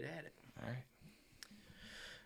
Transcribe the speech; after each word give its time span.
get 0.00 0.10
at 0.10 0.24
it. 0.24 0.32
All 0.60 0.68
right. 0.68 0.84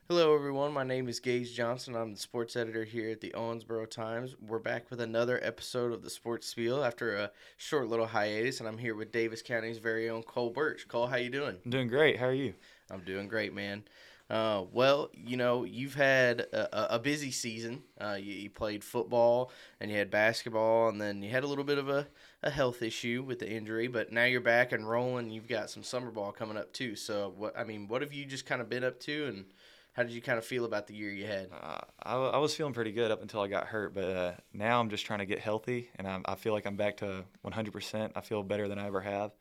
Hello, 0.08 0.34
everyone. 0.34 0.74
My 0.74 0.84
name 0.84 1.08
is 1.08 1.20
Gage 1.20 1.54
Johnson. 1.54 1.96
I'm 1.96 2.12
the 2.12 2.18
sports 2.18 2.54
editor 2.54 2.84
here 2.84 3.08
at 3.08 3.22
the 3.22 3.30
Owensboro 3.30 3.88
Times. 3.88 4.36
We're 4.46 4.58
back 4.58 4.90
with 4.90 5.00
another 5.00 5.40
episode 5.42 5.90
of 5.90 6.02
the 6.02 6.10
Sports 6.10 6.46
Spiel 6.48 6.84
after 6.84 7.16
a 7.16 7.30
short 7.56 7.88
little 7.88 8.04
hiatus, 8.04 8.60
and 8.60 8.68
I'm 8.68 8.76
here 8.76 8.94
with 8.94 9.10
Daviess 9.10 9.42
County's 9.42 9.78
very 9.78 10.10
own 10.10 10.22
Cole 10.22 10.50
Burch. 10.50 10.86
Cole, 10.86 11.06
how 11.06 11.16
you 11.16 11.30
doing? 11.30 11.56
I'm 11.64 11.70
doing 11.70 11.88
great. 11.88 12.18
How 12.18 12.26
are 12.26 12.34
you? 12.34 12.52
I'm 12.90 13.00
doing 13.00 13.26
great, 13.26 13.54
man. 13.54 13.84
Uh, 14.28 14.64
well, 14.70 15.10
you 15.14 15.38
know, 15.38 15.64
you've 15.64 15.94
had 15.94 16.40
a, 16.40 16.96
a 16.96 16.98
busy 16.98 17.30
season. 17.30 17.82
Uh, 17.98 18.18
you, 18.20 18.34
you, 18.34 18.50
played 18.50 18.84
football 18.84 19.50
and 19.80 19.90
you 19.90 19.96
had 19.96 20.10
basketball, 20.10 20.90
and 20.90 21.00
then 21.00 21.22
you 21.22 21.30
had 21.30 21.44
a 21.44 21.46
little 21.46 21.64
bit 21.64 21.78
of 21.78 21.88
a, 21.88 22.06
a 22.42 22.50
health 22.50 22.82
issue 22.82 23.24
with 23.26 23.38
the 23.38 23.50
injury. 23.50 23.86
But 23.88 24.12
now 24.12 24.24
you're 24.24 24.40
back 24.40 24.72
and 24.72 24.88
rolling. 24.88 25.30
You've 25.30 25.48
got 25.48 25.70
some 25.70 25.82
summer 25.82 26.10
ball 26.10 26.32
coming 26.32 26.56
up 26.56 26.72
too. 26.72 26.96
So, 26.96 27.32
what 27.36 27.56
I 27.56 27.64
mean, 27.64 27.88
what 27.88 28.02
have 28.02 28.12
you 28.12 28.24
just 28.24 28.46
kind 28.46 28.60
of 28.60 28.68
been 28.68 28.84
up 28.84 29.00
to, 29.00 29.26
and 29.26 29.44
how 29.92 30.02
did 30.02 30.12
you 30.12 30.22
kind 30.22 30.38
of 30.38 30.44
feel 30.44 30.64
about 30.64 30.86
the 30.86 30.94
year 30.94 31.12
you 31.12 31.26
had? 31.26 31.50
Uh, 31.52 31.80
I, 32.02 32.14
I 32.14 32.38
was 32.38 32.54
feeling 32.54 32.72
pretty 32.72 32.92
good 32.92 33.10
up 33.10 33.22
until 33.22 33.40
I 33.40 33.48
got 33.48 33.66
hurt, 33.66 33.94
but 33.94 34.04
uh, 34.04 34.32
now 34.52 34.80
I'm 34.80 34.88
just 34.88 35.04
trying 35.04 35.20
to 35.20 35.26
get 35.26 35.38
healthy, 35.38 35.90
and 35.96 36.06
I, 36.06 36.20
I 36.24 36.34
feel 36.34 36.52
like 36.52 36.66
I'm 36.66 36.76
back 36.76 36.96
to 36.98 37.24
100%. 37.44 38.12
I 38.14 38.20
feel 38.22 38.42
better 38.42 38.68
than 38.68 38.78
I 38.78 38.86
ever 38.86 39.00
have. 39.00 39.32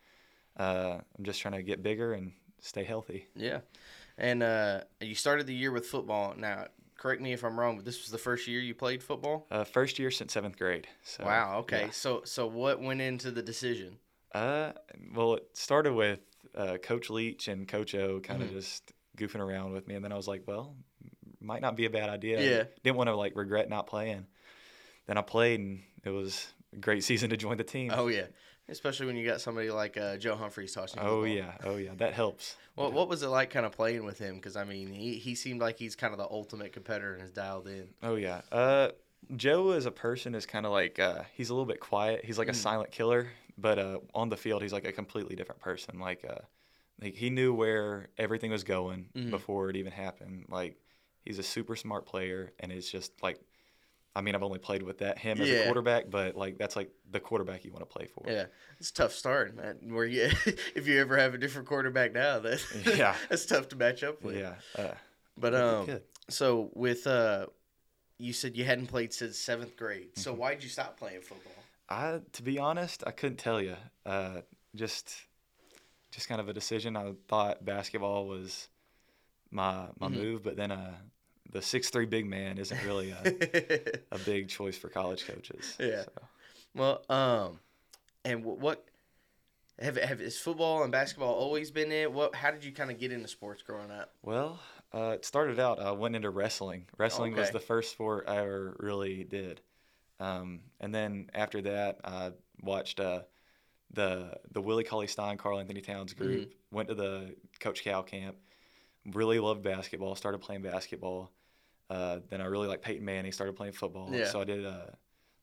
Uh, 0.58 0.98
I'm 1.18 1.24
just 1.24 1.41
trying 1.41 1.54
to 1.54 1.63
get 1.63 1.82
bigger 1.82 2.13
and 2.13 2.34
stay 2.60 2.84
healthy. 2.84 3.27
Yeah. 3.36 3.62
And 4.18 4.44
uh, 4.44 4.82
you 4.99 5.16
started 5.16 5.48
the 5.48 5.55
year 5.55 5.72
with 5.72 5.88
football. 5.88 6.36
Now, 6.38 6.68
correct 7.02 7.20
me 7.20 7.34
if 7.34 7.44
I'm 7.44 7.60
wrong, 7.60 7.78
but 7.78 7.86
this 7.86 8.04
was 8.04 8.12
the 8.12 8.20
first 8.20 8.48
year 8.48 8.60
you 8.60 8.76
played 8.76 9.02
football. 9.02 9.48
Uh, 9.50 9.64
first 9.64 9.98
year 9.98 10.12
since 10.12 10.34
seventh 10.34 10.55
grade. 10.55 10.88
So, 11.04 11.26
wow. 11.26 11.58
Okay. 11.62 11.86
Yeah. 11.86 11.91
So 11.91 12.22
so 12.26 12.46
what 12.46 12.80
went 12.80 13.02
into 13.02 13.32
the 13.32 13.41
decision? 13.41 13.98
Uh, 14.36 14.74
well, 15.16 15.36
it 15.36 15.48
started 15.54 15.94
with 15.94 16.20
uh, 16.55 16.77
Coach 16.77 17.10
Leach 17.10 17.48
and 17.48 17.68
Coach 17.68 17.96
O 17.96 18.20
kind 18.20 18.44
of 18.44 18.50
mm-hmm. 18.50 18.58
just 18.58 18.94
goofing 19.18 19.40
around 19.40 19.74
with 19.74 19.88
me, 19.88 19.96
and 19.96 20.05
then 20.05 20.12
I 20.12 20.16
was 20.16 20.27
like, 20.27 20.44
well, 20.46 20.76
might 21.40 21.62
not 21.62 21.76
be 21.76 21.86
a 21.86 21.90
bad 21.90 22.10
idea. 22.10 22.40
Yeah. 22.40 22.63
Didn't 22.84 22.98
want 22.98 23.07
to 23.07 23.16
like 23.16 23.35
regret 23.35 23.68
not 23.68 23.88
playing. 23.88 24.27
Then 25.07 25.18
I 25.18 25.22
played, 25.22 25.60
and 25.60 25.82
it 26.05 26.12
was 26.12 26.48
a 26.72 26.77
great 26.77 27.04
season 27.10 27.32
to 27.32 27.38
join 27.38 27.57
the 27.57 27.63
team. 27.63 27.91
Oh 27.94 28.10
yeah 28.10 28.27
especially 28.72 29.05
when 29.05 29.16
you 29.16 29.26
got 29.26 29.41
somebody 29.41 29.70
like 29.70 29.98
uh, 29.98 30.18
Joe 30.18 30.36
Humphreys 30.36 30.74
tossing. 30.74 31.02
Oh 31.04 31.24
yeah, 31.24 31.52
oh 31.64 31.76
yeah, 31.76 31.91
that 31.98 32.14
helps. 32.14 32.55
Well, 32.76 32.91
what 32.91 33.10
was 33.10 33.22
it 33.22 33.28
like, 33.28 33.50
kind 33.50 33.66
of 33.66 33.74
playing 33.74 34.05
with 34.05 34.18
him? 34.18 34.36
Because 34.36 34.55
I 34.55 34.63
mean, 34.63 34.91
he 34.91 35.16
he 35.16 35.36
seemed 35.36 35.62
like 35.62 35.78
he's 35.78 35.96
kind 35.96 36.13
of 36.13 36.18
the 36.18 36.28
ultimate 36.30 36.74
competitor 36.74 37.13
and 37.13 37.24
is 37.24 37.32
dialed 37.32 37.68
in. 37.68 37.90
Oh 38.02 38.16
yeah, 38.16 38.41
uh, 38.52 38.90
Joe 39.36 39.72
as 39.72 39.86
a 39.86 39.91
person 39.91 40.34
is 40.34 40.46
kind 40.46 40.66
of 40.66 40.72
like 40.72 41.00
uh, 41.00 41.24
he's 41.34 41.50
a 41.50 41.54
little 41.54 41.66
bit 41.66 41.80
quiet. 41.80 42.26
He's 42.26 42.38
like 42.38 42.48
a 42.48 42.54
mm. 42.54 42.55
silent 42.55 42.91
killer, 42.91 43.28
but 43.58 43.78
uh, 43.78 44.00
on 44.16 44.30
the 44.30 44.38
field 44.38 44.62
he's 44.62 44.74
like 44.74 44.88
a 44.88 44.91
completely 44.91 45.35
different 45.35 45.62
person. 45.62 46.00
Like, 46.00 46.26
uh, 46.28 46.41
like 47.02 47.16
he 47.16 47.30
knew 47.30 47.54
where 47.54 48.10
everything 48.18 48.52
was 48.52 48.63
going 48.63 49.10
mm-hmm. 49.16 49.30
before 49.30 49.70
it 49.70 49.76
even 49.76 49.91
happened. 49.91 50.46
Like 50.50 50.78
he's 51.24 51.40
a 51.40 51.44
super 51.44 51.76
smart 51.76 52.06
player, 52.06 52.52
and 52.60 52.72
it's 52.72 52.90
just 52.90 53.12
like 53.22 53.40
I 54.15 54.21
mean, 54.21 54.35
I've 54.35 54.43
only 54.43 54.59
played 54.59 54.84
with 54.84 54.98
that 54.99 55.17
him 55.17 55.40
as 55.40 55.48
yeah. 55.48 55.55
a 55.55 55.65
quarterback, 55.65 56.09
but 56.09 56.35
like 56.35 56.57
that's 56.57 56.76
like 56.76 56.91
the 57.09 57.20
quarterback 57.20 57.63
you 57.63 57.71
want 57.71 57.81
to 57.81 57.85
play 57.85 58.07
for. 58.07 58.26
Yeah, 58.27 58.45
it's 58.77 58.90
a 58.90 58.93
tough 58.93 59.13
start, 59.13 59.55
man. 59.55 59.77
Where 59.87 60.05
you, 60.05 60.29
if 60.76 60.87
you 60.87 60.99
ever 60.99 61.17
have 61.17 61.34
a 61.34 61.37
different 61.37 61.67
quarterback 61.67 62.12
now, 62.13 62.39
that 62.39 62.62
yeah, 62.98 63.15
that's 63.29 63.45
tough 63.45 63.70
to 63.70 63.76
match 63.77 64.03
up 64.03 64.22
with. 64.22 64.38
Yeah, 64.38 64.56
uh, 64.78 64.94
but 65.38 65.56
um, 65.56 66.00
so 66.29 66.72
with 66.73 67.07
uh, 67.07 67.47
you 68.17 68.34
said 68.34 68.57
you 68.57 68.66
hadn't 68.66 68.88
played 68.88 69.13
since 69.13 69.38
seventh 69.38 69.78
grade. 69.78 70.17
So 70.17 70.31
mm-hmm. 70.31 70.41
why 70.41 70.53
did 70.56 70.63
you 70.63 70.69
stop 70.69 70.97
playing 70.97 71.22
football? 71.22 71.53
I, 71.89 72.19
to 72.34 72.44
be 72.44 72.59
honest, 72.59 73.03
I 73.07 73.12
couldn't 73.12 73.38
tell 73.38 73.62
you. 73.62 73.75
Uh, 74.06 74.41
just, 74.75 75.13
just 76.12 76.29
kind 76.29 76.39
of 76.39 76.47
a 76.47 76.53
decision. 76.53 76.95
I 76.95 77.13
thought 77.28 77.66
basketball 77.66 78.28
was 78.28 78.67
my 79.51 79.88
my 80.00 80.07
mm-hmm. 80.07 80.16
move, 80.16 80.44
but 80.44 80.57
then 80.57 80.72
uh, 80.72 80.95
the 81.52 81.62
six 81.62 81.90
three 81.90 82.06
big 82.06 82.25
man 82.25 82.57
isn't 82.57 82.84
really 82.85 83.12
a, 83.12 84.16
a 84.16 84.19
big 84.25 84.50
choice 84.50 84.78
for 84.78 84.90
college 84.90 85.25
coaches. 85.25 85.75
Yeah. 85.80 86.03
So. 86.03 86.12
Well, 86.73 87.03
um, 87.09 87.59
and 88.23 88.44
what 88.44 88.85
have 89.79 89.97
have 89.97 90.22
is 90.22 90.38
football 90.38 90.84
and 90.84 90.91
basketball 90.91 91.34
always 91.34 91.72
been 91.72 91.91
it? 91.91 92.12
What? 92.12 92.35
How 92.35 92.51
did 92.51 92.63
you 92.63 92.72
kind 92.72 92.91
of 92.91 93.00
get 93.00 93.12
into 93.12 93.28
sports 93.28 93.62
growing 93.62 93.91
up? 93.91 94.13
Well, 94.22 94.59
uh, 94.94 95.12
it 95.16 95.25
started 95.25 95.59
out. 95.59 95.79
I 95.79 95.91
went 95.91 96.16
into 96.16 96.29
wrestling. 96.29 96.85
Wrestling 96.97 97.34
okay. 97.34 97.41
was 97.41 97.51
the 97.51 97.59
first 97.59 97.91
sport 97.91 98.25
I 98.28 98.38
ever 98.38 98.75
really 98.79 99.23
did, 99.23 99.62
um, 100.19 100.62
and 100.79 100.94
then 100.94 101.29
after 101.33 101.62
that, 101.63 102.00
I 102.03 102.31
watched 102.62 103.00
uh, 103.00 103.22
the 103.91 104.38
the 104.51 104.62
Willie 104.62 104.83
Cauley 104.83 105.07
Stein 105.07 105.38
Karl 105.38 105.59
Anthony 105.59 105.81
Towns 105.81 106.13
group. 106.13 106.41
Mm-hmm. 106.41 106.75
Went 106.75 106.89
to 106.89 106.95
the 106.95 107.35
Coach 107.59 107.83
Cal 107.83 108.03
camp. 108.03 108.38
Really 109.13 109.39
loved 109.39 109.63
basketball. 109.63 110.16
Started 110.16 110.41
playing 110.41 110.62
basketball 110.62 111.31
uh, 111.91 112.19
then 112.29 112.40
I 112.40 112.46
really 112.46 112.69
like 112.69 112.81
Peyton 112.81 113.03
Manning. 113.03 113.34
Started 113.34 113.57
playing 113.57 113.74
football, 113.74 114.09
yeah. 114.12 114.25
so 114.25 114.40
I 114.40 114.46
did 114.46 114.66
uh, 114.66 114.91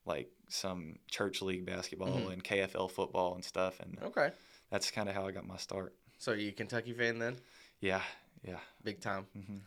like 0.06 0.30
some 0.48 0.98
church 1.10 1.42
league 1.42 1.66
basketball 1.66 2.08
mm-hmm. 2.08 2.30
and 2.30 2.42
KFL 2.42 2.90
football 2.90 3.34
and 3.34 3.44
stuff. 3.44 3.80
And 3.80 3.98
okay, 4.02 4.30
that's 4.70 4.90
kind 4.90 5.10
of 5.10 5.14
how 5.14 5.26
I 5.26 5.30
got 5.30 5.46
my 5.46 5.58
start. 5.58 5.94
So 6.16 6.32
are 6.32 6.36
you 6.36 6.48
a 6.48 6.52
Kentucky 6.52 6.94
fan 6.94 7.18
then? 7.18 7.36
Yeah, 7.80 8.00
yeah, 8.42 8.60
big 8.82 9.00
time. 9.00 9.26
Mm-hmm. 9.36 9.58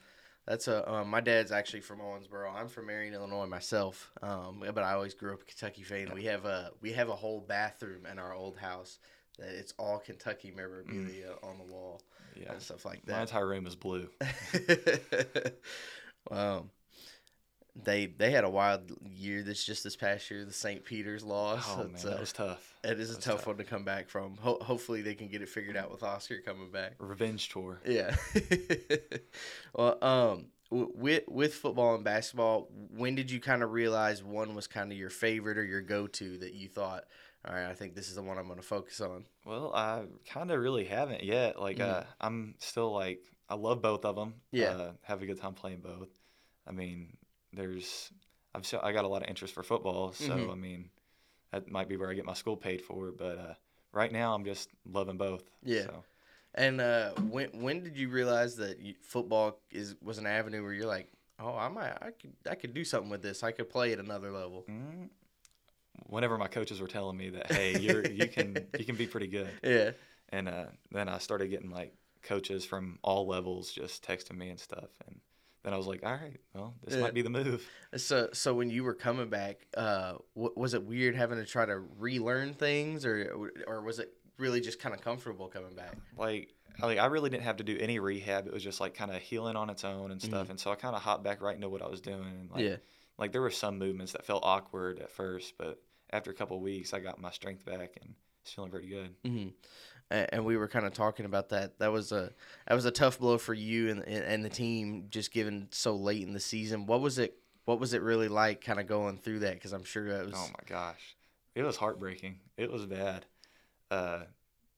That's 0.48 0.68
a 0.68 0.92
um, 0.92 1.08
my 1.08 1.22
dad's 1.22 1.52
actually 1.52 1.82
from 1.82 2.00
Owensboro. 2.00 2.52
I'm 2.52 2.68
from 2.68 2.88
Marion, 2.88 3.14
Illinois 3.14 3.46
myself, 3.46 4.10
um, 4.24 4.64
but 4.74 4.84
I 4.84 4.94
always 4.94 5.14
grew 5.14 5.34
up 5.34 5.44
a 5.44 5.46
Kentucky 5.46 5.84
fan. 5.84 6.12
We 6.16 6.24
have 6.26 6.46
a 6.46 6.72
we 6.82 6.94
have 6.94 7.10
a 7.10 7.16
whole 7.16 7.42
bathroom 7.42 8.08
in 8.12 8.18
our 8.18 8.34
old 8.34 8.58
house 8.58 8.98
that 9.38 9.50
it's 9.50 9.76
all 9.78 10.00
Kentucky 10.00 10.52
memorabilia 10.56 11.30
mm. 11.30 11.48
on 11.48 11.60
the 11.60 11.72
wall, 11.72 12.02
yeah, 12.36 12.54
and 12.54 12.62
stuff 12.62 12.86
like 12.86 13.06
that. 13.06 13.12
My 13.18 13.22
entire 13.22 13.48
room 13.48 13.68
is 13.68 13.76
blue. 13.76 14.10
Wow. 16.30 16.66
They 17.84 18.08
they 18.08 18.32
had 18.32 18.44
a 18.44 18.50
wild 18.50 18.92
year. 19.02 19.44
This 19.44 19.64
just 19.64 19.84
this 19.84 19.96
past 19.96 20.30
year, 20.30 20.44
the 20.44 20.52
St. 20.52 20.84
Peter's 20.84 21.24
loss. 21.24 21.66
Oh 21.70 21.78
man, 21.78 21.96
that 22.04 22.20
was 22.20 22.34
tough. 22.34 22.76
It 22.84 23.00
is 23.00 23.12
a 23.12 23.14
tough, 23.14 23.38
tough, 23.38 23.48
one 23.48 23.58
to 23.58 23.64
come 23.64 23.86
back 23.86 24.10
from. 24.10 24.36
Ho- 24.42 24.60
hopefully, 24.62 25.02
they 25.02 25.16
can 25.16 25.30
get 25.30 25.42
it 25.42 25.48
figured 25.48 25.78
out 25.78 25.90
with 25.90 26.04
Oscar 26.04 26.42
coming 26.46 26.70
back. 26.70 26.96
Revenge 27.00 27.48
tour. 27.48 27.80
Yeah. 27.86 28.14
well, 29.74 29.98
um, 30.04 30.48
with 30.70 31.24
with 31.28 31.54
football 31.54 31.96
and 31.96 32.04
basketball, 32.04 32.70
when 32.96 33.16
did 33.16 33.32
you 33.32 33.40
kind 33.40 33.64
of 33.64 33.72
realize 33.72 34.24
one 34.24 34.54
was 34.54 34.68
kind 34.68 34.92
of 34.92 34.98
your 34.98 35.10
favorite 35.10 35.58
or 35.58 35.66
your 35.66 35.82
go 35.82 36.08
to 36.08 36.38
that 36.40 36.54
you 36.54 36.68
thought, 36.68 37.04
all 37.48 37.54
right, 37.54 37.68
I 37.68 37.74
think 37.74 37.96
this 37.96 38.10
is 38.10 38.16
the 38.16 38.22
one 38.22 38.38
I'm 38.38 38.48
going 38.48 38.60
to 38.60 38.66
focus 38.66 39.02
on? 39.02 39.26
Well, 39.46 39.74
I 39.74 40.04
kind 40.30 40.52
of 40.52 40.60
really 40.60 40.86
haven't 40.86 41.24
yet. 41.24 41.60
Like, 41.60 41.78
mm. 41.78 41.90
uh, 41.90 42.04
I'm 42.20 42.56
still 42.60 42.94
like 42.94 43.22
I 43.52 43.56
love 43.56 43.82
both 43.82 44.06
of 44.06 44.16
them. 44.16 44.36
Yeah, 44.52 44.70
uh, 44.70 44.92
have 45.04 45.22
a 45.22 45.26
good 45.26 45.40
time 45.40 45.54
playing 45.54 45.82
both. 45.82 46.08
I 46.66 46.72
mean, 46.72 47.18
there's 47.52 48.12
I've 48.56 48.66
so, 48.66 48.80
I 48.82 48.94
got 48.94 49.04
a 49.04 49.10
lot 49.10 49.24
of 49.24 49.28
interest 49.28 49.54
for 49.54 49.62
football, 49.62 50.14
so 50.14 50.30
mm-hmm. 50.30 50.50
I 50.50 50.56
mean, 50.56 50.90
that 51.52 51.70
might 51.70 51.90
be 51.90 51.98
where 51.98 52.10
I 52.10 52.14
get 52.14 52.26
my 52.26 52.34
school 52.34 52.56
paid 52.56 52.82
for. 52.82 53.12
But 53.12 53.38
uh, 53.38 53.54
right 53.92 54.10
now, 54.10 54.34
I'm 54.34 54.46
just 54.46 54.70
loving 54.90 55.18
both. 55.18 55.44
Yeah. 55.64 55.84
So. 55.84 56.04
And 56.56 56.80
uh, 56.80 57.12
when 57.30 57.50
when 57.54 57.84
did 57.84 57.98
you 57.98 58.08
realize 58.08 58.56
that 58.56 58.80
you, 58.80 58.96
football 59.02 59.60
is 59.70 59.96
was 60.02 60.18
an 60.18 60.28
avenue 60.28 60.64
where 60.64 60.72
you're 60.72 60.88
like, 60.88 61.10
oh, 61.38 61.56
I 61.56 61.68
might 61.68 61.92
I 62.02 62.12
could 62.12 62.34
I 62.50 62.56
could 62.56 62.74
do 62.74 62.86
something 62.86 63.10
with 63.10 63.22
this. 63.22 63.44
I 63.44 63.52
could 63.52 63.70
play 63.70 63.92
at 63.92 64.00
another 64.00 64.32
level. 64.32 64.66
Mm-hmm. 64.70 65.08
Whenever 66.08 66.38
my 66.38 66.48
coaches 66.48 66.80
were 66.80 66.88
telling 66.88 67.18
me 67.18 67.32
that, 67.32 67.52
hey, 67.52 67.78
you're 67.78 68.06
you 68.06 68.30
can 68.30 68.66
you 68.80 68.86
can 68.86 68.96
be 68.96 69.08
pretty 69.08 69.28
good. 69.28 69.50
Yeah. 69.62 69.92
And 70.30 70.48
uh, 70.48 70.68
then 70.90 71.10
I 71.10 71.18
started 71.18 71.50
getting 71.50 71.70
like 71.70 71.94
coaches 72.24 72.66
from 72.66 73.00
all 73.02 73.28
levels 73.28 73.72
just 73.72 74.06
texting 74.06 74.38
me 74.38 74.50
and 74.50 74.60
stuff, 74.60 74.90
and 75.08 75.20
then 75.64 75.74
I 75.74 75.78
was 75.78 75.88
like, 75.88 76.04
all 76.04 76.14
right, 76.14 76.40
well, 76.54 76.74
this 76.84 76.96
yeah. 76.96 77.02
might 77.02 77.14
be 77.14 77.22
the 77.22 77.30
move. 77.30 77.68
So, 77.96 78.30
so 78.34 78.54
when 78.54 78.70
you 78.70 78.84
were 78.84 78.94
coming 78.94 79.30
back, 79.30 79.68
uh, 79.78 80.14
w- 80.36 80.54
was 80.56 80.74
it 80.74 80.84
weird 80.84 81.16
having 81.16 81.38
to 81.38 81.46
try 81.46 81.66
to 81.66 81.78
relearn 82.00 82.54
things, 82.54 83.06
or 83.06 83.52
or 83.68 83.82
was 83.82 84.00
it 84.00 84.14
really 84.38 84.62
just 84.62 84.80
kind 84.80 84.96
of 84.96 85.02
comfortable 85.02 85.48
coming 85.48 85.76
back? 85.76 85.98
Like, 86.18 86.54
like 86.82 86.98
I 86.98 87.06
really 87.06 87.30
didn't 87.30 87.44
have 87.44 87.58
to 87.58 87.64
do 87.64 87.78
any 87.80 88.00
rehab. 88.00 88.48
It 88.48 88.54
was 88.54 88.64
just 88.64 88.80
like 88.80 88.96
kind 88.96 89.12
of 89.12 89.22
healing 89.22 89.56
on 89.56 89.70
its 89.70 89.84
own 89.84 90.12
and 90.12 90.22
stuff. 90.22 90.44
Mm-hmm. 90.44 90.52
And 90.52 90.60
so 90.60 90.72
I 90.72 90.76
kind 90.76 90.96
of 90.96 91.02
hopped 91.02 91.24
back 91.24 91.42
right 91.42 91.56
into 91.56 91.70
what 91.70 91.82
I 91.82 91.88
was 91.88 92.02
doing. 92.02 92.24
And 92.24 92.52
like, 92.52 92.64
yeah. 92.64 92.76
Like 93.18 93.32
there 93.32 93.42
were 93.42 93.52
some 93.52 93.78
movements 93.78 94.14
that 94.14 94.26
felt 94.26 94.44
awkward 94.44 95.00
at 95.00 95.12
first, 95.12 95.54
but 95.58 95.80
after 96.10 96.32
a 96.32 96.34
couple 96.34 96.60
weeks, 96.60 96.92
I 96.92 97.00
got 97.00 97.22
my 97.22 97.30
strength 97.30 97.66
back 97.66 97.98
and 98.02 98.16
it's 98.42 98.54
feeling 98.54 98.72
pretty 98.72 98.88
good. 98.88 99.14
Mm-hmm 99.24 99.50
and 100.12 100.46
we 100.46 100.58
were 100.58 100.68
kind 100.68 100.86
of 100.86 100.94
talking 100.94 101.26
about 101.26 101.50
that. 101.50 101.80
That 101.80 101.92
was 101.92 102.12
a 102.12 102.32
that 102.68 102.76
was 102.76 102.86
a 102.86 102.92
tough 102.92 103.20
blow 103.20 103.38
for 103.38 103.54
you 103.54 103.90
and 103.90 104.04
and 104.04 104.44
the 104.44 104.50
team, 104.50 105.08
just 105.10 105.32
given 105.32 105.68
so 105.72 105.96
late 105.96 106.24
in 106.24 106.34
the 106.34 106.40
season. 106.40 106.86
What 106.86 107.02
was 107.02 107.18
it? 107.18 107.38
What 107.66 107.80
was 107.80 107.94
it 107.94 108.02
really 108.02 108.28
like, 108.28 108.62
kind 108.62 108.80
of 108.80 108.88
going 108.88 109.18
through 109.18 109.40
that? 109.40 109.54
Because 109.54 109.72
I'm 109.72 109.84
sure 109.84 110.10
that 110.10 110.26
was. 110.26 110.36
Oh 110.36 110.48
my 110.48 110.64
gosh, 110.68 111.16
it 111.56 111.64
was 111.64 111.78
heartbreaking. 111.78 112.40
It 112.58 112.72
was 112.72 112.86
bad. 112.86 113.26
Uh, 113.90 114.22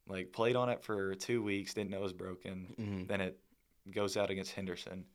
like 0.08 0.32
played 0.32 0.56
on 0.56 0.70
it 0.70 0.84
for 0.84 1.16
two 1.16 1.42
weeks, 1.42 1.74
didn't 1.74 1.92
know 1.92 2.00
it 2.00 2.04
was 2.04 2.14
broken. 2.14 2.76
Mm-hmm. 2.80 3.06
Then 3.06 3.22
it 3.22 3.40
goes 3.92 4.18
out 4.18 4.30
against 4.30 4.54
Henderson. 4.54 5.06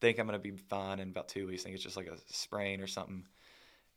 Think 0.00 0.18
I'm 0.18 0.26
gonna 0.26 0.38
be 0.38 0.52
fine 0.52 1.00
in 1.00 1.08
about 1.08 1.28
two 1.28 1.46
weeks. 1.46 1.62
Think 1.62 1.74
it's 1.74 1.84
just 1.84 1.96
like 1.96 2.06
a 2.06 2.16
sprain 2.32 2.80
or 2.80 2.86
something. 2.86 3.26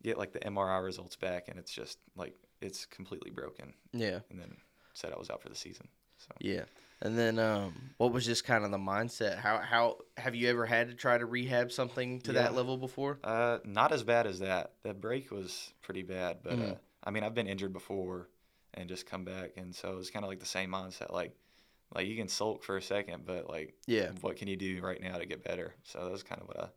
Get 0.02 0.18
like 0.18 0.32
the 0.32 0.40
MRI 0.40 0.84
results 0.84 1.16
back, 1.16 1.50
and 1.50 1.60
it's 1.60 1.72
just 1.72 2.00
like 2.16 2.36
it's 2.62 2.86
completely 2.86 3.32
broken. 3.32 3.74
Yeah. 3.94 4.20
And 4.30 4.40
then 4.40 4.58
said 5.00 5.14
I 5.14 5.18
was 5.18 5.30
out 5.30 5.42
for 5.42 5.50
the 5.50 5.56
season. 5.56 5.88
So 6.18 6.32
yeah, 6.40 6.64
And 7.02 7.18
then, 7.18 7.40
um, 7.40 7.92
what 7.98 8.12
was 8.12 8.26
just 8.26 8.44
kind 8.44 8.66
of 8.66 8.72
the 8.72 8.78
mindset? 8.78 9.40
How 9.40 9.60
how 9.60 9.98
have 10.18 10.36
you 10.36 10.50
ever 10.50 10.66
had 10.66 10.90
to 10.90 10.94
try 10.94 11.18
to 11.18 11.26
rehab 11.26 11.72
something 11.72 12.20
to 12.22 12.34
yeah. 12.34 12.44
that 12.44 12.56
level 12.56 12.78
before? 12.78 13.20
Uh, 13.24 13.60
not 13.64 13.94
as 13.94 14.04
bad 14.04 14.28
as 14.28 14.40
that. 14.40 14.74
That 14.84 15.00
break 15.00 15.32
was 15.32 15.72
pretty 15.82 16.04
bad, 16.04 16.40
but 16.44 16.54
mm. 16.54 16.72
uh, 16.72 16.76
I 17.04 17.12
mean, 17.12 17.24
I've 17.24 17.34
been 17.34 17.48
injured 17.48 17.72
before 17.72 18.28
and 18.74 18.90
just 18.90 19.06
come 19.06 19.24
back, 19.24 19.52
and 19.56 19.74
so 19.74 19.94
it 19.94 19.96
was 19.96 20.12
kind 20.12 20.26
of 20.26 20.30
like 20.30 20.40
the 20.40 20.46
same 20.46 20.72
mindset. 20.72 21.14
Like, 21.14 21.36
like 21.96 22.06
you 22.06 22.18
can 22.18 22.28
sulk 22.28 22.64
for 22.64 22.76
a 22.76 22.82
second, 22.82 23.24
but 23.26 23.50
like, 23.50 23.76
yeah, 23.88 24.12
what 24.20 24.36
can 24.36 24.50
you 24.50 24.58
do 24.58 24.82
right 24.82 25.02
now 25.02 25.18
to 25.18 25.26
get 25.26 25.44
better? 25.44 25.74
So 25.84 26.04
that 26.04 26.12
was 26.12 26.24
kind 26.24 26.42
of 26.42 26.48
what 26.50 26.60
I, 26.60 26.68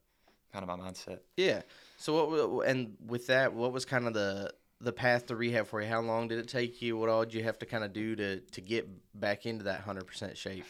kind 0.53 0.69
of 0.69 0.79
my 0.79 0.89
mindset. 0.89 1.19
Yeah. 1.37 1.63
So 1.97 2.27
what 2.27 2.69
and 2.69 2.95
with 3.05 3.27
that, 3.27 3.55
what 3.55 3.73
was 3.73 3.85
kind 3.85 4.07
of 4.07 4.15
the 4.15 4.53
the 4.83 4.93
path 4.93 5.27
to 5.27 5.37
rehab 5.37 5.67
for 5.67 5.81
you? 5.81 5.89
How 5.89 6.01
long 6.01 6.29
did 6.29 6.39
it 6.39 6.49
take 6.49 6.83
you? 6.83 6.97
What 6.97 7.09
all 7.09 7.25
did 7.25 7.35
you 7.35 7.45
have 7.45 7.59
to 7.61 7.67
kind 7.67 7.85
of 7.85 7.93
do 7.93 8.17
to 8.17 8.41
to 8.41 8.61
get 8.61 8.89
back 9.19 9.47
into 9.47 9.65
that 9.65 9.81
hundred 9.81 10.07
percent 10.07 10.37
shape? 10.37 10.65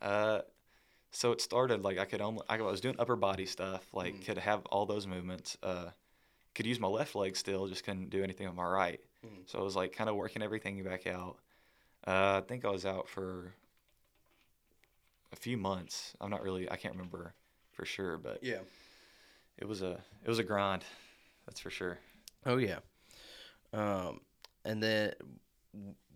Uh, 0.00 0.40
so 1.10 1.32
it 1.32 1.40
started 1.40 1.82
like 1.82 1.98
I 1.98 2.04
could 2.04 2.20
only 2.20 2.42
I 2.48 2.60
was 2.60 2.80
doing 2.80 2.96
upper 2.98 3.16
body 3.16 3.46
stuff, 3.46 3.86
like 3.92 4.14
mm. 4.14 4.24
could 4.24 4.38
have 4.38 4.64
all 4.66 4.86
those 4.86 5.06
movements. 5.06 5.56
Uh, 5.62 5.90
could 6.54 6.66
use 6.66 6.80
my 6.80 6.88
left 6.88 7.14
leg 7.14 7.36
still, 7.36 7.66
just 7.68 7.84
couldn't 7.84 8.10
do 8.10 8.24
anything 8.24 8.46
with 8.46 8.56
my 8.56 8.64
right. 8.64 9.00
Mm. 9.24 9.42
So 9.46 9.58
I 9.58 9.62
was 9.62 9.76
like 9.76 9.92
kind 9.92 10.08
of 10.08 10.16
working 10.16 10.42
everything 10.42 10.82
back 10.82 11.06
out. 11.06 11.36
Uh, 12.06 12.40
I 12.42 12.46
think 12.46 12.64
I 12.64 12.70
was 12.70 12.86
out 12.86 13.08
for 13.08 13.52
a 15.32 15.36
few 15.36 15.56
months. 15.56 16.14
I'm 16.20 16.30
not 16.30 16.42
really 16.42 16.70
I 16.70 16.76
can't 16.76 16.94
remember 16.94 17.34
for 17.72 17.84
sure, 17.84 18.16
but 18.16 18.42
yeah, 18.42 18.60
it 19.58 19.68
was 19.68 19.82
a 19.82 20.02
it 20.24 20.28
was 20.28 20.38
a 20.38 20.44
grind. 20.44 20.84
That's 21.46 21.60
for 21.60 21.70
sure. 21.70 21.98
Oh 22.44 22.56
yeah. 22.56 22.78
Um, 23.72 24.20
and 24.64 24.82
then 24.82 25.12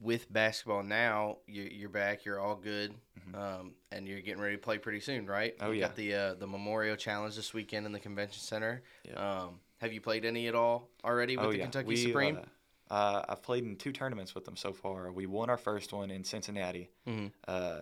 with 0.01 0.33
basketball 0.33 0.83
now, 0.83 1.39
you're, 1.47 1.67
you're 1.67 1.89
back. 1.89 2.25
You're 2.25 2.41
all 2.41 2.57
good, 2.57 2.95
mm-hmm. 3.19 3.35
um, 3.35 3.73
and 3.93 4.09
you're 4.09 4.21
getting 4.21 4.41
ready 4.41 4.57
to 4.57 4.63
play 4.63 4.79
pretty 4.79 5.01
soon, 5.01 5.27
right? 5.27 5.55
Oh 5.61 5.71
you 5.71 5.81
yeah. 5.81 5.87
Got 5.87 5.97
the 5.97 6.15
uh, 6.15 6.35
the 6.35 6.47
Memorial 6.47 6.97
Challenge 6.97 7.37
this 7.37 7.53
weekend 7.53 7.87
in 7.87 7.93
the 7.93 8.01
convention 8.01 8.41
center. 8.41 8.83
Yeah. 9.05 9.43
Um, 9.43 9.61
have 9.79 9.93
you 9.93 10.01
played 10.01 10.25
any 10.25 10.47
at 10.49 10.55
all 10.55 10.89
already 11.05 11.37
with 11.37 11.47
oh, 11.47 11.53
the 11.53 11.59
yeah. 11.59 11.65
Kentucky 11.65 11.89
we, 11.89 11.97
Supreme? 11.97 12.39
Uh, 12.91 12.95
uh, 12.95 13.25
I've 13.29 13.43
played 13.43 13.65
in 13.65 13.77
two 13.77 13.93
tournaments 13.93 14.35
with 14.35 14.45
them 14.45 14.57
so 14.57 14.73
far. 14.73 15.13
We 15.13 15.27
won 15.27 15.49
our 15.49 15.57
first 15.57 15.93
one 15.93 16.11
in 16.11 16.25
Cincinnati. 16.25 16.91
Mm-hmm. 17.07 17.27
Uh, 17.47 17.81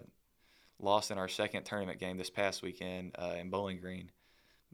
lost 0.80 1.10
in 1.10 1.18
our 1.18 1.28
second 1.28 1.64
tournament 1.64 1.98
game 1.98 2.18
this 2.18 2.30
past 2.30 2.62
weekend 2.62 3.16
uh, 3.18 3.34
in 3.38 3.50
Bowling 3.50 3.80
Green 3.80 4.10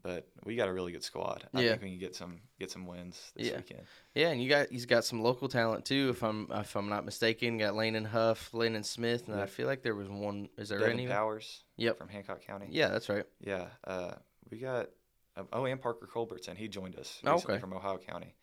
but 0.05 0.27
we 0.45 0.55
got 0.55 0.67
a 0.67 0.73
really 0.73 0.91
good 0.91 1.03
squad. 1.03 1.47
I 1.51 1.61
yeah. 1.61 1.69
think 1.71 1.81
we 1.81 1.89
can 1.89 1.97
get 1.97 2.15
some 2.15 2.37
get 2.59 2.69
some 2.69 2.85
wins 2.85 3.31
this 3.35 3.47
yeah. 3.47 3.57
weekend. 3.57 3.81
Yeah, 4.13 4.27
and 4.29 4.41
you 4.41 4.47
got 4.47 4.69
he's 4.69 4.85
got 4.85 5.03
some 5.03 5.19
local 5.19 5.49
talent 5.49 5.83
too. 5.83 6.09
If 6.11 6.23
I'm 6.23 6.47
if 6.53 6.75
I'm 6.75 6.89
not 6.89 7.05
mistaken, 7.05 7.57
got 7.57 7.73
Landon 7.73 8.05
Huff, 8.05 8.53
Landon 8.53 8.83
Smith, 8.83 9.27
and 9.27 9.35
yep. 9.35 9.45
I 9.45 9.47
feel 9.47 9.65
like 9.65 9.81
there 9.81 9.95
was 9.95 10.07
one. 10.07 10.49
Is 10.59 10.69
there 10.69 10.77
Devin 10.77 10.93
any 10.93 11.07
Powers? 11.07 11.63
Yep, 11.77 11.97
from 11.97 12.09
Hancock 12.09 12.45
County. 12.45 12.67
Yeah, 12.69 12.89
that's 12.89 13.09
right. 13.09 13.25
Yeah, 13.41 13.65
uh, 13.83 14.11
we 14.51 14.59
got 14.59 14.89
uh, 15.35 15.43
oh, 15.51 15.65
and 15.65 15.81
Parker 15.81 16.05
Culbertson. 16.05 16.55
He 16.55 16.67
joined 16.67 16.99
us 16.99 17.19
oh, 17.25 17.37
okay. 17.37 17.57
from 17.57 17.73
Ohio 17.73 17.97
County. 17.97 18.35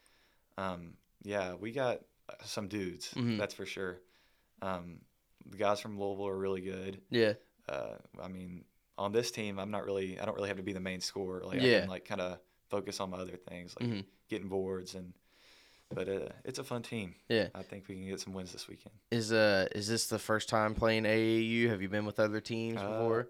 Um, 0.59 0.95
yeah, 1.23 1.55
we 1.55 1.71
got 1.71 2.01
uh, 2.29 2.35
some 2.43 2.67
dudes. 2.67 3.15
Mm-hmm. 3.15 3.39
That's 3.39 3.55
for 3.55 3.67
sure. 3.67 4.01
Um, 4.63 4.99
the 5.49 5.59
guys 5.59 5.79
from 5.79 5.97
Louisville 5.97 6.27
are 6.27 6.37
really 6.37 6.61
good. 6.61 7.01
Yeah. 7.09 7.35
Uh, 7.69 7.95
I 8.21 8.27
mean, 8.27 8.65
on 8.99 9.13
this 9.13 9.31
team, 9.31 9.59
I'm 9.59 9.71
not 9.71 9.85
really 9.85 10.19
I 10.19 10.25
don't 10.25 10.35
really 10.35 10.49
have 10.49 10.57
to 10.59 10.63
be 10.63 10.73
the 10.73 10.81
main 10.81 11.01
scorer. 11.01 11.43
Like 11.45 11.61
yeah. 11.61 11.79
I 11.79 11.81
can 11.81 11.89
like 11.89 12.05
kind 12.05 12.21
of 12.21 12.39
focus 12.69 13.01
on 13.01 13.11
my 13.11 13.19
other 13.19 13.37
things, 13.37 13.75
like 13.79 13.89
mm-hmm. 13.89 14.01
getting 14.29 14.49
boards 14.49 14.95
and. 14.95 15.13
But 15.95 16.09
uh, 16.09 16.29
it's 16.47 16.59
a 16.59 16.65
fun 16.65 16.81
team. 16.81 17.15
Yeah, 17.29 17.49
I 17.55 17.61
think 17.61 17.87
we 17.87 17.97
can 17.97 18.09
get 18.09 18.19
some 18.19 18.33
wins 18.33 18.51
this 18.51 18.67
weekend. 18.67 18.95
Is 19.11 19.31
uh 19.31 19.69
is 19.73 19.87
this 19.87 20.07
the 20.07 20.19
first 20.19 20.49
time 20.49 20.75
playing 20.75 21.03
AAU? 21.03 21.69
Have 21.69 21.83
you 21.83 21.91
been 21.91 22.07
with 22.07 22.19
other 22.19 22.41
teams 22.41 22.81
uh, 22.81 22.89
before? 22.89 23.29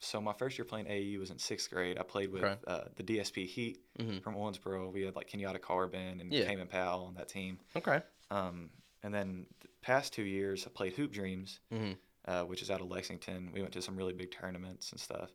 So 0.00 0.20
my 0.20 0.32
first 0.32 0.58
year 0.58 0.64
playing 0.64 0.86
AAU 0.86 1.20
was 1.20 1.30
in 1.30 1.38
sixth 1.38 1.70
grade. 1.70 1.98
I 2.00 2.02
played 2.02 2.32
with 2.32 2.42
okay. 2.42 2.56
uh, 2.66 2.80
the 2.96 3.04
DSP 3.04 3.46
Heat 3.46 3.78
mm-hmm. 4.00 4.18
from 4.18 4.34
Owensboro. 4.34 4.92
We 4.92 5.02
had 5.02 5.14
like 5.14 5.30
Kenyatta 5.30 5.60
Carbon 5.60 6.20
and 6.20 6.32
yeah. 6.32 6.44
Cayman 6.44 6.66
Powell 6.66 7.04
on 7.04 7.14
that 7.14 7.28
team. 7.28 7.60
Okay. 7.76 8.02
Um, 8.32 8.70
and 9.04 9.14
then 9.14 9.46
the 9.60 9.68
past 9.80 10.12
two 10.12 10.24
years, 10.24 10.66
I 10.66 10.70
played 10.70 10.94
Hoop 10.94 11.12
Dreams. 11.12 11.60
Mm-hmm 11.72 11.92
uh, 12.26 12.42
which 12.42 12.62
is 12.62 12.70
out 12.70 12.80
of 12.80 12.88
Lexington. 12.88 13.50
We 13.52 13.60
went 13.60 13.72
to 13.74 13.82
some 13.82 13.96
really 13.96 14.12
big 14.12 14.30
tournaments 14.30 14.92
and 14.92 15.00
stuff. 15.00 15.30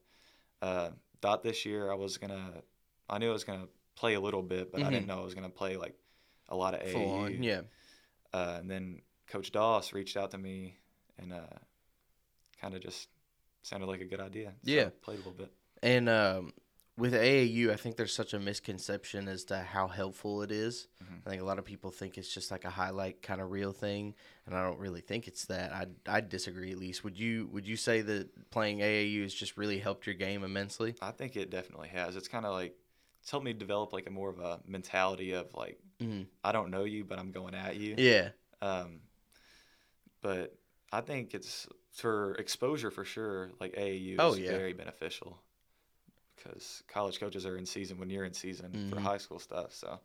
Uh, 0.61 0.89
thought 1.21 1.43
this 1.43 1.65
year 1.65 1.91
I 1.91 1.95
was 1.95 2.17
gonna, 2.17 2.51
I 3.09 3.17
knew 3.17 3.29
I 3.29 3.33
was 3.33 3.43
gonna 3.43 3.67
play 3.95 4.13
a 4.13 4.19
little 4.19 4.43
bit, 4.43 4.71
but 4.71 4.79
mm-hmm. 4.79 4.87
I 4.87 4.91
didn't 4.91 5.07
know 5.07 5.19
I 5.19 5.23
was 5.23 5.35
gonna 5.35 5.49
play 5.49 5.77
like 5.77 5.95
a 6.49 6.55
lot 6.55 6.73
of 6.73 6.89
Full 6.91 7.01
AAU. 7.01 7.25
On, 7.25 7.43
yeah. 7.43 7.61
Uh, 8.33 8.57
and 8.59 8.69
then 8.69 9.01
Coach 9.27 9.51
Doss 9.51 9.93
reached 9.93 10.17
out 10.17 10.31
to 10.31 10.37
me 10.37 10.77
and 11.17 11.33
uh, 11.33 11.57
kind 12.61 12.73
of 12.73 12.81
just 12.81 13.09
sounded 13.63 13.87
like 13.87 14.01
a 14.01 14.05
good 14.05 14.19
idea. 14.21 14.53
So 14.63 14.71
yeah. 14.71 14.89
Played 15.01 15.15
a 15.15 15.17
little 15.17 15.33
bit. 15.33 15.51
And 15.83 16.09
um, 16.09 16.53
with 16.97 17.13
AAU, 17.13 17.69
I 17.69 17.75
think 17.75 17.95
there's 17.95 18.13
such 18.13 18.33
a 18.33 18.39
misconception 18.39 19.27
as 19.27 19.43
to 19.45 19.59
how 19.59 19.87
helpful 19.87 20.41
it 20.41 20.51
is. 20.51 20.87
Mm-hmm. 21.03 21.15
I 21.25 21.29
think 21.29 21.41
a 21.41 21.45
lot 21.45 21.59
of 21.59 21.65
people 21.65 21.91
think 21.91 22.17
it's 22.17 22.33
just 22.33 22.49
like 22.49 22.65
a 22.65 22.71
highlight 22.71 23.21
kind 23.21 23.39
of 23.39 23.51
real 23.51 23.71
thing, 23.71 24.15
and 24.47 24.55
I 24.55 24.63
don't 24.63 24.79
really 24.79 25.01
think 25.01 25.27
it's 25.27 25.45
that. 25.45 25.71
I 25.71 25.85
I 26.07 26.21
disagree 26.21 26.71
at 26.71 26.79
least. 26.79 27.03
Would 27.03 27.17
you 27.17 27.49
Would 27.51 27.67
you 27.67 27.75
say 27.75 28.01
that 28.01 28.49
playing 28.49 28.79
AAU 28.79 29.21
has 29.21 29.33
just 29.33 29.57
really 29.57 29.77
helped 29.77 30.07
your 30.07 30.15
game 30.15 30.43
immensely? 30.43 30.95
I 30.99 31.11
think 31.11 31.35
it 31.35 31.51
definitely 31.51 31.89
has. 31.89 32.15
It's 32.15 32.27
kind 32.27 32.45
of 32.45 32.53
like 32.53 32.75
it's 33.21 33.29
helped 33.29 33.45
me 33.45 33.53
develop 33.53 33.93
like 33.93 34.07
a 34.07 34.11
more 34.11 34.29
of 34.29 34.39
a 34.39 34.59
mentality 34.65 35.33
of 35.33 35.53
like 35.53 35.77
mm-hmm. 36.01 36.23
I 36.43 36.51
don't 36.51 36.71
know 36.71 36.83
you, 36.83 37.05
but 37.05 37.19
I'm 37.19 37.31
going 37.31 37.53
at 37.53 37.75
you. 37.75 37.93
Yeah. 37.97 38.29
Um, 38.59 39.01
but 40.23 40.57
I 40.91 41.01
think 41.01 41.35
it's 41.35 41.67
for 41.93 42.33
exposure 42.35 42.89
for 42.89 43.05
sure. 43.05 43.51
Like 43.59 43.75
AAU 43.75 44.13
is 44.13 44.19
oh, 44.19 44.33
yeah. 44.33 44.49
very 44.49 44.73
beneficial 44.73 45.37
because 46.47 46.83
college 46.87 47.19
coaches 47.19 47.45
are 47.45 47.57
in 47.57 47.65
season 47.65 47.97
when 47.97 48.09
you're 48.09 48.25
in 48.25 48.33
season 48.33 48.71
mm-hmm. 48.71 48.89
for 48.89 48.99
high 48.99 49.17
school 49.17 49.39
stuff. 49.39 49.73
So 49.73 49.99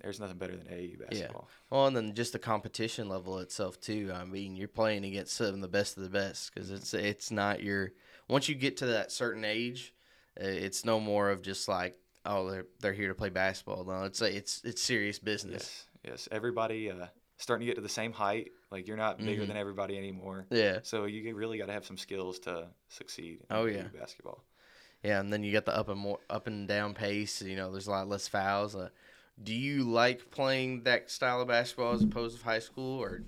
there's 0.00 0.20
nothing 0.20 0.38
better 0.38 0.56
than 0.56 0.66
AAU 0.66 0.98
basketball. 0.98 1.48
Yeah. 1.48 1.54
Well, 1.70 1.86
and 1.86 1.96
then 1.96 2.14
just 2.14 2.32
the 2.32 2.38
competition 2.38 3.08
level 3.08 3.38
itself 3.38 3.80
too. 3.80 4.12
I 4.14 4.24
mean, 4.24 4.56
you're 4.56 4.68
playing 4.68 5.04
against 5.04 5.34
some 5.34 5.46
of 5.46 5.60
the 5.60 5.68
best 5.68 5.96
of 5.96 6.02
the 6.02 6.10
best 6.10 6.52
because 6.52 6.70
it's 6.70 6.94
it's 6.94 7.30
not 7.30 7.62
your 7.62 7.92
once 8.28 8.48
you 8.48 8.54
get 8.54 8.78
to 8.78 8.86
that 8.86 9.12
certain 9.12 9.44
age, 9.44 9.94
it's 10.36 10.84
no 10.84 11.00
more 11.00 11.30
of 11.30 11.42
just 11.42 11.68
like 11.68 11.98
oh 12.24 12.50
they're 12.50 12.66
they're 12.80 12.92
here 12.92 13.08
to 13.08 13.14
play 13.14 13.30
basketball. 13.30 13.84
No, 13.84 14.04
it's 14.04 14.20
it's 14.20 14.62
it's 14.64 14.82
serious 14.82 15.18
business. 15.18 15.86
Yes, 16.04 16.10
yes. 16.10 16.28
Everybody 16.32 16.90
uh, 16.90 17.06
starting 17.38 17.66
to 17.66 17.70
get 17.70 17.76
to 17.76 17.82
the 17.82 17.88
same 17.88 18.12
height. 18.12 18.50
Like 18.70 18.88
you're 18.88 18.96
not 18.96 19.18
bigger 19.18 19.42
mm-hmm. 19.42 19.48
than 19.48 19.56
everybody 19.56 19.98
anymore. 19.98 20.46
Yeah. 20.50 20.78
So 20.82 21.04
you 21.04 21.34
really 21.34 21.58
got 21.58 21.66
to 21.66 21.72
have 21.72 21.84
some 21.84 21.98
skills 21.98 22.38
to 22.40 22.68
succeed. 22.88 23.40
oh 23.50 23.66
yeah. 23.66 23.84
Basketball. 23.94 24.42
Yeah, 25.02 25.20
and 25.20 25.32
then 25.32 25.42
you 25.42 25.50
get 25.50 25.66
the 25.66 25.76
up 25.76 25.88
and 25.88 25.98
more 25.98 26.18
up 26.30 26.46
and 26.46 26.68
down 26.68 26.94
pace. 26.94 27.42
You 27.42 27.56
know, 27.56 27.72
there's 27.72 27.88
a 27.88 27.90
lot 27.90 28.08
less 28.08 28.28
fouls. 28.28 28.76
Uh, 28.76 28.90
do 29.42 29.54
you 29.54 29.84
like 29.84 30.30
playing 30.30 30.84
that 30.84 31.10
style 31.10 31.40
of 31.40 31.48
basketball 31.48 31.94
as 31.94 32.02
opposed 32.02 32.38
to 32.38 32.44
high 32.44 32.60
school, 32.60 33.00
or 33.00 33.22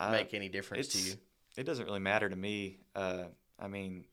uh, 0.00 0.10
make 0.10 0.34
any 0.34 0.48
difference 0.48 0.88
to 0.88 0.98
you? 0.98 1.14
It 1.56 1.64
doesn't 1.64 1.86
really 1.86 2.00
matter 2.00 2.28
to 2.28 2.36
me. 2.36 2.78
Uh, 2.94 3.24
I 3.58 3.68
mean, 3.68 4.04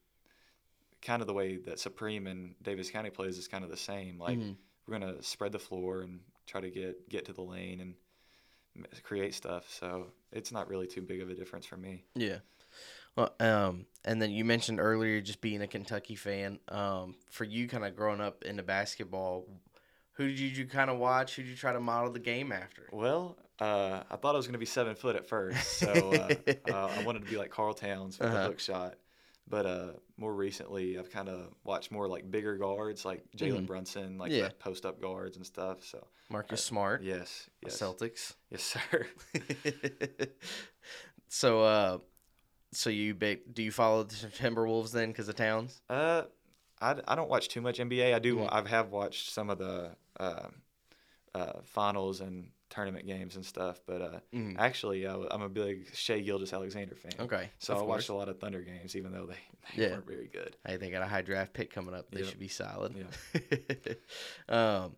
kind 1.02 1.22
of 1.22 1.28
the 1.28 1.34
way 1.34 1.58
that 1.58 1.80
Supreme 1.80 2.28
and 2.28 2.56
Daviess 2.64 2.92
County 2.92 3.10
plays 3.10 3.38
is 3.38 3.48
kind 3.48 3.64
of 3.64 3.70
the 3.70 3.78
same. 3.78 4.18
Like 4.18 4.40
mm-hmm. 4.40 4.54
we're 4.88 5.00
gonna 5.00 5.22
spread 5.22 5.52
the 5.52 5.60
floor 5.60 6.02
and 6.02 6.22
try 6.48 6.62
to 6.62 6.70
get 6.70 7.10
get 7.10 7.26
to 7.26 7.34
the 7.34 7.44
lane 7.44 7.82
and 7.82 7.96
create 9.04 9.34
stuff. 9.34 9.66
So 9.70 10.08
it's 10.32 10.52
not 10.52 10.70
really 10.70 10.88
too 10.88 11.02
big 11.02 11.22
of 11.22 11.30
a 11.30 11.36
difference 11.36 11.66
for 11.66 11.78
me. 11.78 12.04
Yeah. 12.16 12.40
Well, 13.16 13.34
um, 13.40 13.86
and 14.04 14.22
then 14.22 14.32
you 14.32 14.46
mentioned 14.46 14.80
earlier 14.80 15.22
just 15.22 15.42
being 15.42 15.62
a 15.62 15.68
Kentucky 15.68 16.16
fan. 16.16 16.60
Um, 16.68 17.16
for 17.30 17.44
you, 17.44 17.68
kind 17.68 17.86
of 17.86 17.96
growing 17.96 18.22
up 18.22 18.44
into 18.44 18.64
basketball, 18.64 19.46
who 20.14 20.28
did 20.28 20.40
you 20.40 20.66
kind 20.66 20.90
of 20.90 20.98
watch? 20.98 21.36
Who 21.36 21.44
did 21.44 21.50
you 21.50 21.56
try 21.56 21.74
to 21.74 21.80
model 21.80 22.12
the 22.12 22.20
game 22.20 22.52
after? 22.52 22.88
Well, 22.92 23.38
uh, 23.60 24.04
I 24.10 24.16
thought 24.18 24.36
I 24.36 24.38
was 24.38 24.48
going 24.48 24.54
to 24.54 24.60
be 24.60 24.66
seven 24.66 24.96
foot 24.96 25.16
at 25.16 25.28
first, 25.28 25.80
so 25.80 25.92
uh, 25.92 26.34
uh, 26.72 26.92
I 26.98 27.04
wanted 27.04 27.24
to 27.24 27.30
be 27.30 27.38
like 27.38 27.52
Karl 27.52 27.74
Towns 27.74 28.20
with 28.20 28.30
uh-huh. 28.30 28.38
the 28.38 28.48
hook 28.48 28.60
shot. 28.60 28.96
But 29.48 29.66
uh, 29.68 29.92
more 30.18 30.34
recently, 30.34 30.98
I've 30.98 31.12
kind 31.12 31.30
of 31.30 31.54
watched 31.64 31.92
more 31.92 32.08
like 32.08 32.30
bigger 32.30 32.58
guards, 32.58 33.06
like 33.06 33.24
Jalen 33.38 33.62
mm. 33.62 33.68
Brunson, 33.68 34.18
like 34.18 34.32
yeah. 34.32 34.50
post 34.58 34.88
up 34.88 35.00
guards 35.00 35.38
and 35.38 35.46
stuff. 35.46 35.86
So 35.86 36.08
Marcus 36.30 36.64
Smart, 36.64 37.04
yes, 37.04 37.48
yes, 37.64 37.80
Celtics, 37.80 38.34
yes, 38.50 38.64
sir. 38.64 39.06
so, 41.28 41.62
uh, 41.62 41.98
so 42.72 42.90
you 42.90 43.14
do 43.14 43.64
you 43.64 43.72
follow 43.72 44.04
the 44.04 44.16
Timberwolves 44.16 44.92
then 44.92 45.10
because 45.10 45.30
of 45.30 45.36
Towns? 45.36 45.82
Uh, 45.90 46.24
I, 46.82 46.96
I 47.08 47.16
don't 47.16 47.30
watch 47.30 47.48
too 47.48 47.62
much 47.62 47.80
NBA. 47.80 48.14
I 48.14 48.20
do. 48.20 48.38
Mm-hmm. 48.38 48.68
I 48.68 48.70
have 48.70 48.92
watched 48.92 49.32
some 49.32 49.50
of 49.50 49.58
the 49.58 49.92
uh, 50.20 50.48
uh, 51.34 51.54
finals 51.64 52.22
and 52.22 52.50
tournament 52.70 53.08
games 53.08 53.36
and 53.36 53.46
stuff. 53.46 53.82
But 53.86 54.02
uh, 54.02 54.20
mm-hmm. 54.34 54.60
actually, 54.60 55.06
uh, 55.06 55.20
I'm 55.32 55.42
a 55.42 55.50
big 55.50 55.88
Shai 55.94 56.20
Gilgeous-Alexander 56.20 56.96
fan. 56.96 57.14
Okay, 57.20 57.50
so 57.60 57.78
I 57.78 57.82
watched 57.82 58.10
a 58.10 58.14
lot 58.14 58.30
of 58.30 58.40
Thunder 58.40 58.62
games, 58.62 58.96
even 58.96 59.12
though 59.12 59.26
they, 59.26 59.38
they 59.76 59.84
yeah. 59.84 59.90
weren't 59.92 60.08
very 60.08 60.30
good. 60.32 60.56
Hey, 60.66 60.78
they 60.78 60.90
got 60.90 61.02
a 61.02 61.08
high 61.08 61.22
draft 61.22 61.54
pick 61.54 61.72
coming 61.72 61.96
up. 61.96 62.12
They 62.12 62.22
yep. 62.22 62.30
should 62.30 62.40
be 62.40 62.48
solid. 62.48 62.96
Yeah. 62.96 63.94
um, 64.50 64.96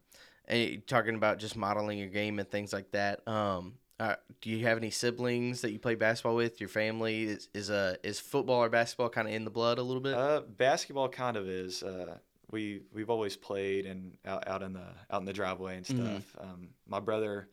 and 0.48 0.86
talking 0.88 1.16
about 1.16 1.40
just 1.40 1.56
modeling 1.56 2.00
your 2.00 2.08
game 2.08 2.40
and 2.40 2.50
things 2.50 2.74
like 2.74 2.92
that. 2.92 3.28
Um, 3.28 3.74
Uh, 4.00 4.16
do 4.42 4.50
you 4.50 4.66
have 4.66 4.77
any 4.77 4.92
siblings 4.92 5.62
that 5.62 5.72
you 5.72 5.80
play 5.80 5.96
basketball 5.96 6.36
with? 6.36 6.60
Your 6.60 6.70
family 6.70 7.24
is 7.24 7.50
is 7.54 7.70
uh, 7.72 7.96
is 8.04 8.20
football 8.20 8.63
or 8.63 8.70
basketball 8.70 9.10
kind 9.10 9.27
of 9.27 9.34
in 9.34 9.44
the 9.44 9.50
blood 9.50 9.80
a 9.80 9.84
little 9.84 10.01
bit? 10.01 10.13
Uh, 10.13 10.42
basketball 10.42 11.10
kind 11.10 11.36
of 11.36 11.48
is. 11.48 11.82
Uh, 11.82 12.18
we 12.51 12.82
we've 12.94 13.10
always 13.10 13.36
played 13.36 13.86
and 13.86 14.18
out, 14.25 14.48
out 14.48 14.62
in 14.62 14.74
the 14.74 14.88
out 15.10 15.20
in 15.20 15.25
the 15.25 15.34
driveway 15.34 15.77
and 15.77 15.86
stuff. 15.86 15.98
Mm-hmm. 15.98 16.42
Um, 16.42 16.70
my 16.88 17.00
brother, 17.00 17.50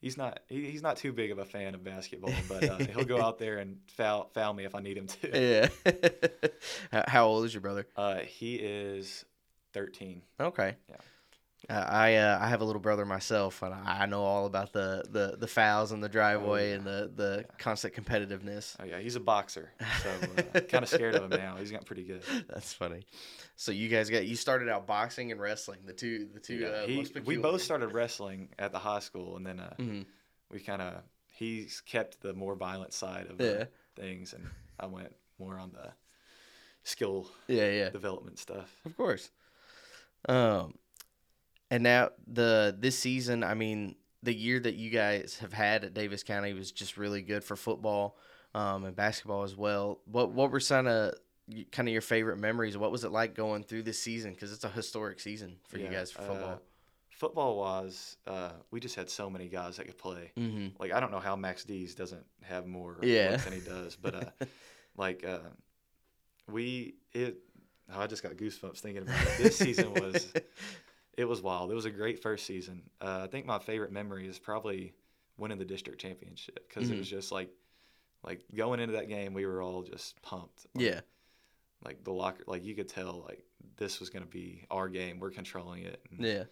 he's 0.00 0.16
not 0.16 0.40
he, 0.48 0.70
he's 0.70 0.82
not 0.82 0.96
too 0.96 1.12
big 1.12 1.32
of 1.32 1.38
a 1.38 1.44
fan 1.44 1.74
of 1.74 1.82
basketball, 1.82 2.32
but 2.48 2.64
uh, 2.64 2.78
he'll 2.78 3.04
go 3.04 3.20
out 3.20 3.38
there 3.38 3.58
and 3.58 3.78
foul 3.88 4.30
foul 4.34 4.54
me 4.54 4.64
if 4.64 4.74
I 4.74 4.80
need 4.80 4.96
him 4.96 5.06
to. 5.06 5.68
Yeah. 6.92 7.02
How 7.08 7.26
old 7.26 7.44
is 7.44 7.52
your 7.52 7.60
brother? 7.60 7.86
Uh, 7.96 8.20
he 8.20 8.54
is 8.54 9.24
thirteen. 9.72 10.22
Okay. 10.40 10.76
Yeah. 10.88 10.96
Uh, 11.70 11.84
I 11.86 12.14
uh, 12.14 12.38
I 12.40 12.48
have 12.48 12.62
a 12.62 12.64
little 12.64 12.80
brother 12.80 13.04
myself, 13.04 13.62
and 13.62 13.74
I 13.74 14.06
know 14.06 14.22
all 14.22 14.46
about 14.46 14.72
the, 14.72 15.04
the, 15.10 15.36
the 15.38 15.46
fouls 15.46 15.92
in 15.92 16.00
the 16.00 16.08
driveway 16.08 16.68
oh, 16.68 16.68
yeah. 16.68 16.74
and 16.76 16.86
the, 16.86 17.12
the 17.14 17.44
constant 17.58 17.92
competitiveness. 17.92 18.74
Oh 18.80 18.84
yeah, 18.84 18.98
he's 19.00 19.16
a 19.16 19.20
boxer, 19.20 19.70
so 20.02 20.10
uh, 20.54 20.60
kind 20.60 20.82
of 20.82 20.88
scared 20.88 21.14
of 21.14 21.30
him 21.30 21.38
now. 21.38 21.56
He's 21.56 21.70
gotten 21.70 21.86
pretty 21.86 22.04
good. 22.04 22.22
That's 22.48 22.72
funny. 22.72 23.04
So 23.56 23.70
you 23.70 23.90
guys 23.90 24.08
got 24.08 24.24
you 24.24 24.34
started 24.34 24.70
out 24.70 24.86
boxing 24.86 25.30
and 25.30 25.38
wrestling, 25.38 25.80
the 25.84 25.92
two 25.92 26.28
the 26.32 26.40
two. 26.40 26.56
Yeah, 26.56 26.68
uh, 26.68 26.86
he, 26.86 27.06
we 27.26 27.36
both 27.36 27.60
started 27.60 27.92
wrestling 27.92 28.48
at 28.58 28.72
the 28.72 28.78
high 28.78 29.00
school, 29.00 29.36
and 29.36 29.46
then 29.46 29.60
uh, 29.60 29.74
mm-hmm. 29.78 30.02
we 30.50 30.60
kind 30.60 30.80
of 30.80 30.94
he's 31.34 31.82
kept 31.82 32.22
the 32.22 32.32
more 32.32 32.54
violent 32.54 32.94
side 32.94 33.26
of 33.26 33.38
yeah. 33.40 33.64
things, 33.94 34.32
and 34.32 34.48
I 34.80 34.86
went 34.86 35.14
more 35.38 35.58
on 35.58 35.72
the 35.72 35.90
skill 36.82 37.28
yeah 37.46 37.70
yeah 37.70 37.90
development 37.90 38.38
stuff. 38.38 38.74
Of 38.86 38.96
course. 38.96 39.30
Um 40.28 40.74
and 41.70 41.82
now 41.82 42.10
the 42.26 42.76
this 42.78 42.98
season, 42.98 43.44
I 43.44 43.54
mean, 43.54 43.96
the 44.22 44.34
year 44.34 44.58
that 44.60 44.74
you 44.74 44.90
guys 44.90 45.38
have 45.40 45.52
had 45.52 45.84
at 45.84 45.94
Daviess 45.94 46.24
County 46.24 46.52
was 46.52 46.72
just 46.72 46.96
really 46.96 47.22
good 47.22 47.44
for 47.44 47.56
football 47.56 48.16
um, 48.54 48.84
and 48.84 48.96
basketball 48.96 49.42
as 49.42 49.56
well. 49.56 50.00
What 50.06 50.32
what 50.32 50.50
were 50.50 50.60
some 50.60 50.86
of 50.86 51.14
kind 51.72 51.88
of 51.88 51.92
your 51.92 52.02
favorite 52.02 52.38
memories? 52.38 52.76
What 52.76 52.90
was 52.90 53.04
it 53.04 53.12
like 53.12 53.34
going 53.34 53.62
through 53.62 53.82
this 53.84 54.00
season? 54.00 54.32
Because 54.32 54.52
it's 54.52 54.64
a 54.64 54.68
historic 54.68 55.20
season 55.20 55.56
for 55.68 55.78
yeah, 55.78 55.84
you 55.86 55.90
guys 55.90 56.10
for 56.10 56.22
football. 56.22 56.50
Uh, 56.50 56.58
football 57.10 57.58
wise, 57.58 58.16
uh, 58.26 58.52
we 58.70 58.80
just 58.80 58.94
had 58.94 59.10
so 59.10 59.28
many 59.28 59.48
guys 59.48 59.76
that 59.76 59.86
could 59.86 59.98
play. 59.98 60.32
Mm-hmm. 60.36 60.80
Like 60.80 60.92
I 60.92 61.00
don't 61.00 61.10
know 61.10 61.20
how 61.20 61.36
Max 61.36 61.64
Dees 61.64 61.94
doesn't 61.94 62.24
have 62.42 62.66
more 62.66 62.98
yeah. 63.02 63.36
than 63.36 63.52
he 63.52 63.60
does, 63.60 63.96
but 63.96 64.14
uh, 64.14 64.44
like 64.96 65.24
uh, 65.24 65.38
we 66.50 66.94
it. 67.12 67.38
Oh, 67.90 68.00
I 68.00 68.06
just 68.06 68.22
got 68.22 68.32
goosebumps 68.32 68.80
thinking 68.80 69.02
about 69.02 69.20
it. 69.22 69.38
This 69.38 69.56
season 69.56 69.94
was 69.94 70.30
it 71.18 71.28
was 71.28 71.42
wild. 71.42 71.72
It 71.72 71.74
was 71.74 71.84
a 71.84 71.90
great 71.90 72.22
first 72.22 72.46
season. 72.46 72.80
Uh, 73.00 73.22
I 73.24 73.26
think 73.26 73.44
my 73.44 73.58
favorite 73.58 73.90
memory 73.90 74.28
is 74.28 74.38
probably 74.38 74.94
winning 75.36 75.58
the 75.58 75.64
district 75.64 76.00
championship 76.00 76.68
because 76.68 76.84
mm-hmm. 76.84 76.94
it 76.94 76.98
was 76.98 77.10
just 77.10 77.32
like 77.32 77.50
like 78.22 78.44
going 78.54 78.78
into 78.78 78.94
that 78.94 79.08
game, 79.08 79.34
we 79.34 79.44
were 79.44 79.60
all 79.60 79.82
just 79.82 80.22
pumped. 80.22 80.66
Like, 80.74 80.84
yeah. 80.84 81.00
Like 81.84 82.04
the 82.04 82.12
locker, 82.12 82.44
like 82.46 82.64
you 82.64 82.74
could 82.74 82.88
tell, 82.88 83.24
like 83.26 83.44
this 83.76 83.98
was 83.98 84.10
going 84.10 84.24
to 84.24 84.30
be 84.30 84.64
our 84.70 84.88
game. 84.88 85.18
We're 85.18 85.30
controlling 85.30 85.82
it. 85.82 86.00
And 86.10 86.24
yeah. 86.24 86.44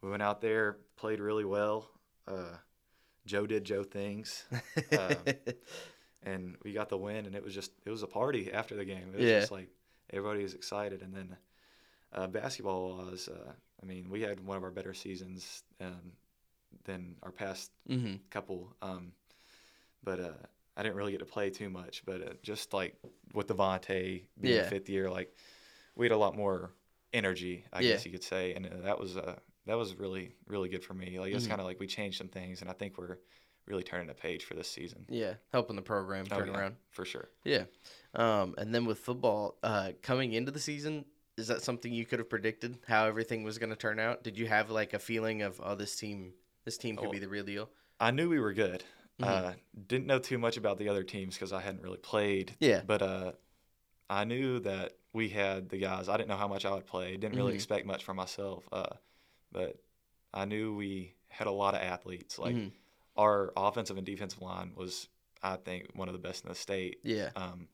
We 0.00 0.10
went 0.10 0.22
out 0.22 0.40
there, 0.40 0.78
played 0.96 1.20
really 1.20 1.44
well. 1.44 1.90
Uh, 2.26 2.56
Joe 3.26 3.46
did 3.46 3.64
Joe 3.64 3.84
things, 3.84 4.44
um, 4.98 5.16
and 6.22 6.56
we 6.62 6.72
got 6.72 6.88
the 6.90 6.98
win. 6.98 7.26
And 7.26 7.34
it 7.34 7.44
was 7.44 7.54
just 7.54 7.72
it 7.84 7.90
was 7.90 8.02
a 8.02 8.06
party 8.06 8.52
after 8.52 8.74
the 8.74 8.84
game. 8.84 9.08
It 9.12 9.16
was 9.16 9.24
yeah. 9.24 9.40
just 9.40 9.52
like 9.52 9.68
everybody 10.10 10.42
was 10.42 10.54
excited. 10.54 11.02
And 11.02 11.14
then 11.14 11.36
uh, 12.14 12.26
basketball 12.26 12.96
was 12.96 13.28
uh, 13.28 13.52
I 13.84 13.86
mean, 13.86 14.08
we 14.08 14.22
had 14.22 14.40
one 14.40 14.56
of 14.56 14.64
our 14.64 14.70
better 14.70 14.94
seasons 14.94 15.62
um, 15.80 16.12
than 16.84 17.16
our 17.22 17.30
past 17.30 17.70
mm-hmm. 17.88 18.14
couple. 18.30 18.74
Um, 18.80 19.12
but 20.02 20.20
uh, 20.20 20.32
I 20.76 20.82
didn't 20.82 20.96
really 20.96 21.12
get 21.12 21.18
to 21.18 21.26
play 21.26 21.50
too 21.50 21.68
much. 21.68 22.02
But 22.06 22.22
uh, 22.22 22.32
just 22.42 22.72
like 22.72 22.96
with 23.34 23.48
Devontae 23.48 24.22
being 24.40 24.56
yeah. 24.56 24.68
fifth 24.68 24.88
year, 24.88 25.10
like 25.10 25.34
we 25.96 26.06
had 26.06 26.12
a 26.12 26.16
lot 26.16 26.36
more 26.36 26.72
energy, 27.12 27.64
I 27.72 27.80
yeah. 27.80 27.92
guess 27.92 28.06
you 28.06 28.12
could 28.12 28.24
say, 28.24 28.54
and 28.54 28.66
uh, 28.66 28.70
that 28.84 28.98
was 28.98 29.16
uh, 29.16 29.36
that 29.66 29.76
was 29.76 29.96
really 29.96 30.34
really 30.46 30.68
good 30.68 30.82
for 30.82 30.94
me. 30.94 31.18
Like 31.20 31.32
it's 31.32 31.44
mm-hmm. 31.44 31.50
kind 31.50 31.60
of 31.60 31.66
like 31.66 31.78
we 31.78 31.86
changed 31.86 32.18
some 32.18 32.28
things, 32.28 32.62
and 32.62 32.70
I 32.70 32.72
think 32.72 32.96
we're 32.96 33.18
really 33.66 33.82
turning 33.82 34.06
the 34.06 34.14
page 34.14 34.44
for 34.44 34.54
this 34.54 34.68
season. 34.68 35.04
Yeah, 35.08 35.34
helping 35.52 35.76
the 35.76 35.82
program 35.82 36.26
oh, 36.30 36.38
turn 36.38 36.48
oh, 36.48 36.52
yeah, 36.52 36.58
around 36.58 36.76
for 36.90 37.04
sure. 37.04 37.28
Yeah, 37.44 37.64
um, 38.14 38.54
and 38.56 38.74
then 38.74 38.86
with 38.86 38.98
football 38.98 39.58
uh, 39.62 39.92
coming 40.02 40.32
into 40.32 40.50
the 40.50 40.60
season, 40.60 41.04
is 41.36 41.48
that 41.48 41.62
something 41.62 41.92
you 41.92 42.06
could 42.06 42.18
have 42.18 42.30
predicted 42.30 42.78
how 42.86 43.06
everything 43.06 43.42
was 43.42 43.58
going 43.58 43.70
to 43.70 43.76
turn 43.76 43.98
out? 43.98 44.22
Did 44.22 44.38
you 44.38 44.46
have 44.46 44.70
like 44.70 44.94
a 44.94 44.98
feeling 44.98 45.42
of 45.42 45.60
oh 45.62 45.74
this 45.74 45.96
team 45.96 46.32
this 46.64 46.78
team 46.78 46.96
could 46.96 47.08
oh, 47.08 47.12
be 47.12 47.18
the 47.18 47.28
real 47.28 47.44
deal? 47.44 47.70
I 48.00 48.10
knew 48.10 48.28
we 48.28 48.40
were 48.40 48.52
good. 48.52 48.84
Mm-hmm. 49.20 49.46
Uh, 49.46 49.52
didn't 49.86 50.06
know 50.06 50.18
too 50.18 50.38
much 50.38 50.56
about 50.56 50.78
the 50.78 50.88
other 50.88 51.04
teams 51.04 51.34
because 51.34 51.52
I 51.52 51.60
hadn't 51.60 51.82
really 51.82 51.98
played. 51.98 52.56
Yeah. 52.58 52.82
But 52.84 53.02
uh, 53.02 53.32
I 54.10 54.24
knew 54.24 54.60
that 54.60 54.92
we 55.12 55.28
had 55.28 55.68
the 55.68 55.78
guys. 55.78 56.08
I 56.08 56.16
didn't 56.16 56.28
know 56.28 56.36
how 56.36 56.48
much 56.48 56.64
I 56.64 56.72
would 56.74 56.86
play. 56.86 57.16
Didn't 57.16 57.36
really 57.36 57.50
mm-hmm. 57.50 57.56
expect 57.56 57.86
much 57.86 58.04
from 58.04 58.16
myself. 58.16 58.64
Uh, 58.72 58.94
but 59.52 59.76
I 60.32 60.44
knew 60.44 60.74
we 60.74 61.14
had 61.28 61.46
a 61.46 61.52
lot 61.52 61.74
of 61.74 61.82
athletes. 61.82 62.38
Like 62.38 62.56
mm-hmm. 62.56 62.68
our 63.16 63.52
offensive 63.56 63.96
and 63.96 64.06
defensive 64.06 64.42
line 64.42 64.72
was, 64.74 65.08
I 65.42 65.56
think, 65.56 65.88
one 65.94 66.08
of 66.08 66.14
the 66.14 66.18
best 66.18 66.44
in 66.44 66.48
the 66.48 66.56
state. 66.56 66.98
Yeah. 67.04 67.30
Um, 67.36 67.68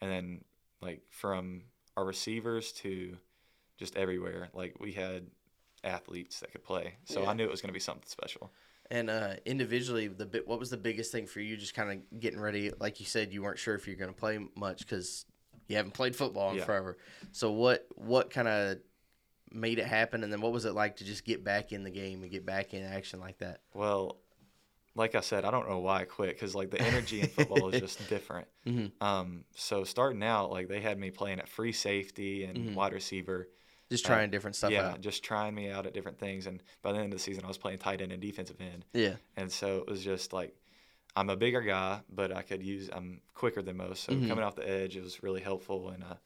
and 0.00 0.10
then 0.10 0.44
like 0.82 1.02
from 1.10 1.62
our 1.96 2.04
receivers 2.04 2.72
to 2.72 3.16
just 3.76 3.96
everywhere. 3.96 4.48
Like 4.52 4.76
we 4.80 4.92
had 4.92 5.26
athletes 5.82 6.40
that 6.40 6.52
could 6.52 6.64
play, 6.64 6.94
so 7.04 7.22
yeah. 7.22 7.30
I 7.30 7.34
knew 7.34 7.44
it 7.44 7.50
was 7.50 7.60
going 7.60 7.70
to 7.70 7.74
be 7.74 7.80
something 7.80 8.06
special. 8.06 8.52
And 8.90 9.08
uh, 9.08 9.34
individually, 9.46 10.08
the 10.08 10.26
bit 10.26 10.46
what 10.46 10.58
was 10.58 10.70
the 10.70 10.76
biggest 10.76 11.10
thing 11.10 11.26
for 11.26 11.40
you? 11.40 11.56
Just 11.56 11.74
kind 11.74 11.90
of 11.90 12.20
getting 12.20 12.40
ready, 12.40 12.70
like 12.78 13.00
you 13.00 13.06
said, 13.06 13.32
you 13.32 13.42
weren't 13.42 13.58
sure 13.58 13.74
if 13.74 13.86
you're 13.86 13.96
going 13.96 14.12
to 14.12 14.18
play 14.18 14.38
much 14.56 14.80
because 14.80 15.24
you 15.68 15.76
haven't 15.76 15.92
played 15.92 16.14
football 16.14 16.50
in 16.50 16.58
yeah. 16.58 16.64
forever. 16.64 16.98
So 17.32 17.50
what 17.52 17.86
what 17.94 18.30
kind 18.30 18.48
of 18.48 18.78
made 19.50 19.78
it 19.78 19.86
happen, 19.86 20.22
and 20.22 20.32
then 20.32 20.40
what 20.40 20.52
was 20.52 20.64
it 20.64 20.72
like 20.74 20.96
to 20.96 21.04
just 21.04 21.24
get 21.24 21.44
back 21.44 21.72
in 21.72 21.84
the 21.84 21.90
game 21.90 22.22
and 22.22 22.30
get 22.30 22.44
back 22.44 22.74
in 22.74 22.82
action 22.82 23.20
like 23.20 23.38
that? 23.38 23.60
Well, 23.72 24.18
like 24.96 25.14
I 25.14 25.20
said, 25.20 25.44
I 25.44 25.50
don't 25.50 25.68
know 25.68 25.80
why 25.80 26.02
I 26.02 26.04
quit 26.04 26.30
because 26.30 26.54
like 26.54 26.70
the 26.70 26.80
energy 26.80 27.20
in 27.20 27.28
football 27.36 27.68
is 27.70 27.80
just 27.80 28.08
different. 28.08 28.46
Mm-hmm. 28.66 29.04
Um, 29.04 29.44
so 29.54 29.84
starting 29.84 30.22
out, 30.22 30.50
like 30.50 30.68
they 30.68 30.80
had 30.80 30.98
me 30.98 31.10
playing 31.10 31.40
at 31.40 31.48
free 31.48 31.72
safety 31.72 32.44
and 32.44 32.56
mm-hmm. 32.56 32.74
wide 32.74 32.92
receiver, 32.92 33.48
just 33.90 34.06
trying 34.06 34.28
uh, 34.28 34.32
different 34.32 34.56
stuff. 34.56 34.70
Yeah, 34.70 34.90
out. 34.90 35.00
just 35.00 35.24
trying 35.24 35.54
me 35.54 35.70
out 35.70 35.86
at 35.86 35.94
different 35.94 36.18
things. 36.18 36.46
And 36.46 36.62
by 36.82 36.92
the 36.92 36.98
end 36.98 37.12
of 37.12 37.18
the 37.18 37.18
season, 37.18 37.44
I 37.44 37.48
was 37.48 37.58
playing 37.58 37.78
tight 37.78 38.00
end 38.00 38.12
and 38.12 38.22
defensive 38.22 38.60
end. 38.60 38.84
Yeah, 38.92 39.14
and 39.36 39.50
so 39.50 39.78
it 39.78 39.88
was 39.88 40.02
just 40.02 40.32
like 40.32 40.54
I'm 41.16 41.28
a 41.28 41.36
bigger 41.36 41.60
guy, 41.60 42.00
but 42.08 42.34
I 42.34 42.42
could 42.42 42.62
use 42.62 42.88
I'm 42.92 43.20
quicker 43.34 43.62
than 43.62 43.76
most. 43.76 44.04
So 44.04 44.12
mm-hmm. 44.12 44.28
coming 44.28 44.44
off 44.44 44.54
the 44.54 44.68
edge, 44.68 44.96
it 44.96 45.02
was 45.02 45.22
really 45.24 45.40
helpful, 45.40 45.90
and 45.90 46.04
uh, 46.04 46.16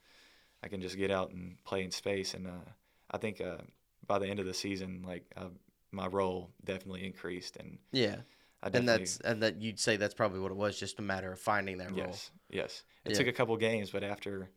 I 0.62 0.68
can 0.68 0.82
just 0.82 0.98
get 0.98 1.10
out 1.10 1.30
and 1.30 1.56
play 1.64 1.84
in 1.84 1.90
space. 1.90 2.34
And 2.34 2.46
uh, 2.46 2.70
I 3.10 3.16
think 3.16 3.40
uh, 3.40 3.62
by 4.06 4.18
the 4.18 4.26
end 4.26 4.40
of 4.40 4.46
the 4.46 4.54
season, 4.54 5.04
like 5.06 5.24
uh, 5.36 5.48
my 5.90 6.06
role 6.06 6.50
definitely 6.64 7.06
increased. 7.06 7.56
And 7.56 7.78
yeah 7.92 8.16
and 8.62 8.88
that's 8.88 9.18
and 9.20 9.42
that 9.42 9.60
you'd 9.60 9.78
say 9.78 9.96
that's 9.96 10.14
probably 10.14 10.40
what 10.40 10.50
it 10.50 10.56
was, 10.56 10.78
just 10.78 10.98
a 10.98 11.02
matter 11.02 11.32
of 11.32 11.38
finding 11.38 11.78
that 11.78 11.94
yes, 11.94 12.06
role. 12.06 12.16
Yes, 12.50 12.82
It 13.04 13.12
yeah. 13.12 13.18
took 13.18 13.26
a 13.28 13.32
couple 13.32 13.56
games, 13.56 13.90
but 13.90 14.02
after 14.02 14.50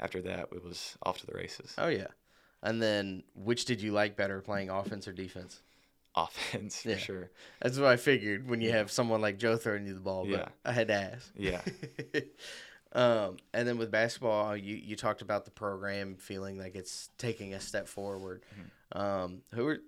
after 0.00 0.22
that, 0.22 0.48
it 0.52 0.64
was 0.64 0.96
off 1.02 1.18
to 1.18 1.26
the 1.26 1.34
races. 1.34 1.74
Oh 1.78 1.88
yeah, 1.88 2.08
and 2.62 2.82
then 2.82 3.22
which 3.34 3.64
did 3.64 3.80
you 3.80 3.92
like 3.92 4.16
better, 4.16 4.40
playing 4.40 4.70
offense 4.70 5.06
or 5.06 5.12
defense? 5.12 5.60
Offense 6.16 6.82
for 6.82 6.90
yeah. 6.90 6.96
sure. 6.96 7.30
That's 7.60 7.78
what 7.78 7.88
I 7.88 7.96
figured 7.96 8.48
when 8.48 8.60
you 8.60 8.70
yeah. 8.70 8.76
have 8.78 8.90
someone 8.90 9.20
like 9.20 9.38
Joe 9.38 9.56
throwing 9.56 9.86
you 9.86 9.94
the 9.94 10.00
ball. 10.00 10.24
But 10.24 10.30
yeah. 10.30 10.48
I 10.64 10.72
had 10.72 10.88
to 10.88 10.94
ask. 10.94 11.32
Yeah. 11.36 11.60
um, 12.92 13.36
and 13.54 13.68
then 13.68 13.78
with 13.78 13.90
basketball, 13.90 14.56
you 14.56 14.74
you 14.74 14.96
talked 14.96 15.22
about 15.22 15.44
the 15.44 15.52
program 15.52 16.16
feeling 16.16 16.58
like 16.58 16.74
it's 16.74 17.10
taking 17.18 17.54
a 17.54 17.60
step 17.60 17.86
forward. 17.86 18.42
Mm-hmm. 18.52 18.68
Um, 18.90 19.42
who 19.52 19.68
are 19.68 19.78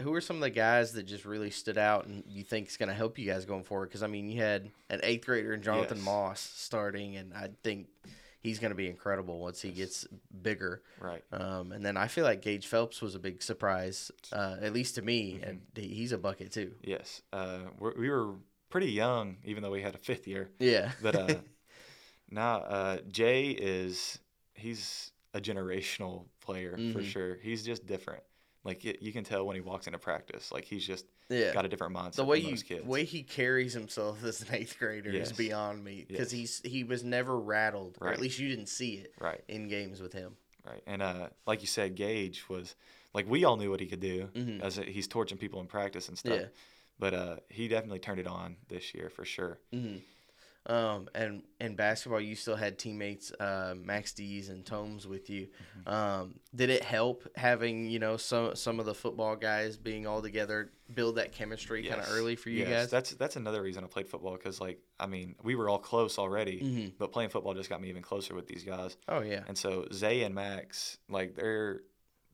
who 0.00 0.14
are 0.14 0.20
some 0.20 0.36
of 0.36 0.42
the 0.42 0.50
guys 0.50 0.92
that 0.92 1.04
just 1.04 1.24
really 1.24 1.50
stood 1.50 1.78
out 1.78 2.06
and 2.06 2.22
you 2.28 2.44
think 2.44 2.68
is 2.68 2.76
going 2.76 2.88
to 2.88 2.94
help 2.94 3.18
you 3.18 3.26
guys 3.26 3.44
going 3.44 3.64
forward? 3.64 3.88
Because 3.88 4.02
I 4.02 4.06
mean, 4.06 4.28
you 4.28 4.40
had 4.40 4.70
an 4.90 5.00
eighth 5.02 5.26
grader 5.26 5.54
in 5.54 5.62
Jonathan 5.62 5.98
yes. 5.98 6.06
Moss 6.06 6.40
starting, 6.40 7.16
and 7.16 7.34
I 7.34 7.50
think 7.62 7.88
he's 8.40 8.58
going 8.58 8.70
to 8.70 8.76
be 8.76 8.88
incredible 8.88 9.38
once 9.40 9.60
he 9.60 9.70
gets 9.70 10.06
bigger. 10.42 10.82
Right. 11.00 11.22
Um, 11.32 11.72
and 11.72 11.84
then 11.84 11.96
I 11.96 12.06
feel 12.06 12.24
like 12.24 12.42
Gage 12.42 12.66
Phelps 12.66 13.02
was 13.02 13.14
a 13.14 13.18
big 13.18 13.42
surprise, 13.42 14.10
uh, 14.32 14.56
at 14.60 14.72
least 14.72 14.94
to 14.96 15.02
me, 15.02 15.34
mm-hmm. 15.34 15.48
and 15.48 15.60
he's 15.74 16.12
a 16.12 16.18
bucket 16.18 16.52
too. 16.52 16.72
Yes. 16.82 17.22
Uh, 17.32 17.60
we 17.78 18.08
were 18.08 18.34
pretty 18.70 18.90
young, 18.90 19.38
even 19.44 19.62
though 19.62 19.70
we 19.70 19.82
had 19.82 19.94
a 19.94 19.98
fifth 19.98 20.26
year. 20.26 20.50
Yeah. 20.58 20.92
But 21.02 21.16
uh, 21.16 21.34
now 22.30 22.58
uh, 22.58 22.98
Jay 23.08 23.50
is 23.50 24.18
he's 24.54 25.12
a 25.34 25.40
generational 25.40 26.26
player 26.40 26.76
mm-hmm. 26.78 26.92
for 26.92 27.02
sure. 27.02 27.38
He's 27.42 27.64
just 27.64 27.86
different. 27.86 28.22
Like 28.64 28.84
you 28.84 29.12
can 29.12 29.24
tell 29.24 29.46
when 29.46 29.56
he 29.56 29.62
walks 29.62 29.86
into 29.86 29.98
practice, 29.98 30.52
like 30.52 30.64
he's 30.64 30.86
just 30.86 31.06
yeah. 31.28 31.52
got 31.52 31.64
a 31.64 31.68
different 31.68 31.94
mindset. 31.94 32.16
The 32.16 32.24
way 32.24 32.40
he 32.40 32.80
way 32.80 33.04
he 33.04 33.22
carries 33.22 33.72
himself 33.72 34.22
as 34.24 34.42
an 34.42 34.48
eighth 34.52 34.78
grader 34.78 35.10
yes. 35.10 35.30
is 35.30 35.36
beyond 35.36 35.82
me 35.82 36.04
because 36.06 36.32
yes. 36.32 36.60
he's 36.62 36.72
he 36.72 36.84
was 36.84 37.04
never 37.04 37.38
rattled, 37.38 37.96
right. 38.00 38.10
or 38.10 38.12
at 38.12 38.20
least 38.20 38.38
you 38.38 38.48
didn't 38.48 38.68
see 38.68 38.94
it 38.94 39.14
right. 39.20 39.42
in 39.48 39.68
games 39.68 40.00
with 40.00 40.12
him. 40.12 40.36
Right, 40.66 40.82
and 40.86 41.00
uh, 41.00 41.28
like 41.46 41.62
you 41.62 41.66
said, 41.66 41.94
Gage 41.94 42.48
was 42.48 42.74
like 43.14 43.28
we 43.28 43.44
all 43.44 43.56
knew 43.56 43.70
what 43.70 43.80
he 43.80 43.86
could 43.86 44.00
do 44.00 44.28
mm-hmm. 44.34 44.60
as 44.62 44.78
a, 44.78 44.82
he's 44.82 45.08
torching 45.08 45.38
people 45.38 45.60
in 45.60 45.66
practice 45.66 46.08
and 46.08 46.18
stuff. 46.18 46.40
Yeah. 46.40 46.46
but 46.98 47.14
uh, 47.14 47.36
he 47.48 47.68
definitely 47.68 48.00
turned 48.00 48.20
it 48.20 48.26
on 48.26 48.56
this 48.68 48.92
year 48.92 49.08
for 49.08 49.24
sure. 49.24 49.58
Mm-hmm. 49.72 49.98
Um, 50.66 51.08
and 51.14 51.42
in 51.60 51.76
basketball, 51.76 52.20
you 52.20 52.34
still 52.34 52.56
had 52.56 52.78
teammates 52.78 53.32
uh, 53.40 53.74
Max 53.82 54.12
Dees 54.12 54.50
and 54.50 54.66
Tomes 54.66 55.06
with 55.06 55.30
you. 55.30 55.48
Mm-hmm. 55.80 55.88
Um, 55.88 56.34
did 56.54 56.68
it 56.68 56.84
help 56.84 57.26
having 57.36 57.88
you 57.88 57.98
know 57.98 58.18
some 58.18 58.54
some 58.54 58.78
of 58.78 58.84
the 58.84 58.94
football 58.94 59.34
guys 59.34 59.78
being 59.78 60.06
all 60.06 60.20
together, 60.20 60.70
build 60.92 61.16
that 61.16 61.32
chemistry 61.32 61.84
yes. 61.84 61.94
kind 61.94 62.06
of 62.06 62.12
early 62.12 62.36
for 62.36 62.50
you 62.50 62.60
yes. 62.60 62.68
guys? 62.68 62.90
That's 62.90 63.10
that's 63.12 63.36
another 63.36 63.62
reason 63.62 63.82
I 63.82 63.86
played 63.86 64.08
football 64.08 64.32
because 64.32 64.60
like 64.60 64.78
I 65.00 65.06
mean 65.06 65.36
we 65.42 65.54
were 65.54 65.70
all 65.70 65.78
close 65.78 66.18
already, 66.18 66.60
mm-hmm. 66.60 66.88
but 66.98 67.12
playing 67.12 67.30
football 67.30 67.54
just 67.54 67.70
got 67.70 67.80
me 67.80 67.88
even 67.88 68.02
closer 68.02 68.34
with 68.34 68.46
these 68.46 68.64
guys. 68.64 68.96
Oh 69.08 69.20
yeah. 69.20 69.44
And 69.48 69.56
so 69.56 69.86
Zay 69.92 70.22
and 70.22 70.34
Max, 70.34 70.98
like 71.08 71.34
they're 71.34 71.80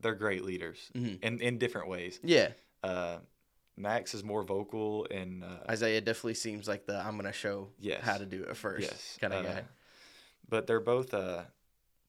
they're 0.01 0.15
great 0.15 0.43
leaders 0.43 0.91
mm-hmm. 0.93 1.23
in 1.23 1.39
in 1.39 1.57
different 1.57 1.87
ways. 1.87 2.19
Yeah. 2.21 2.49
Uh, 2.83 3.19
Max 3.77 4.13
is 4.13 4.23
more 4.23 4.43
vocal 4.43 5.05
and 5.11 5.43
uh, 5.43 5.69
Isaiah 5.69 6.01
definitely 6.01 6.35
seems 6.35 6.67
like 6.67 6.85
the 6.85 6.97
I'm 6.97 7.17
gonna 7.17 7.33
show 7.33 7.69
yes. 7.79 8.01
how 8.01 8.17
to 8.17 8.25
do 8.25 8.43
it 8.43 8.55
first 8.55 8.89
yes. 8.89 9.17
kind 9.19 9.33
of 9.33 9.45
uh, 9.45 9.49
guy. 9.49 9.63
But 10.47 10.67
they're 10.67 10.79
both 10.79 11.13
uh, 11.13 11.43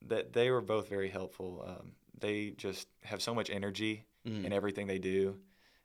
that 0.09 0.33
they 0.33 0.51
were 0.51 0.61
both 0.61 0.89
very 0.89 1.09
helpful. 1.09 1.65
Um, 1.67 1.93
they 2.19 2.51
just 2.51 2.89
have 3.03 3.21
so 3.23 3.35
much 3.35 3.51
energy 3.51 4.05
mm. 4.27 4.45
in 4.45 4.53
everything 4.53 4.87
they 4.87 4.99
do, 4.99 5.37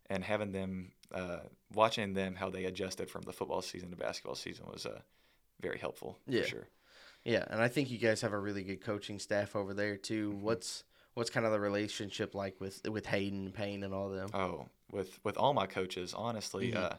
and 0.09 0.23
having 0.23 0.51
them 0.51 0.91
uh, 1.13 1.39
watching 1.73 2.13
them 2.13 2.35
how 2.35 2.49
they 2.49 2.65
adjusted 2.65 3.09
from 3.09 3.23
the 3.23 3.33
football 3.33 3.61
season 3.61 3.89
to 3.89 3.95
basketball 3.95 4.35
season 4.35 4.65
was 4.71 4.85
uh, 4.85 4.99
very 5.61 5.77
helpful 5.77 6.17
yeah. 6.27 6.41
for 6.41 6.47
sure. 6.47 6.67
Yeah, 7.23 7.45
and 7.49 7.61
I 7.61 7.67
think 7.67 7.91
you 7.91 7.97
guys 7.97 8.21
have 8.21 8.33
a 8.33 8.39
really 8.39 8.63
good 8.63 8.81
coaching 8.81 9.19
staff 9.19 9.55
over 9.55 9.73
there 9.73 9.95
too. 9.95 10.31
Mm-hmm. 10.31 10.41
What's 10.41 10.83
what's 11.13 11.29
kind 11.29 11.45
of 11.45 11.51
the 11.51 11.59
relationship 11.59 12.33
like 12.33 12.59
with 12.59 12.81
with 12.89 13.05
Hayden 13.05 13.45
and 13.45 13.53
Payne 13.53 13.83
and 13.83 13.93
all 13.93 14.09
them? 14.09 14.29
Oh, 14.33 14.67
with 14.91 15.19
with 15.23 15.37
all 15.37 15.53
my 15.53 15.65
coaches, 15.65 16.13
honestly. 16.15 16.71
Mm-hmm. 16.71 16.83
Uh, 16.83 16.95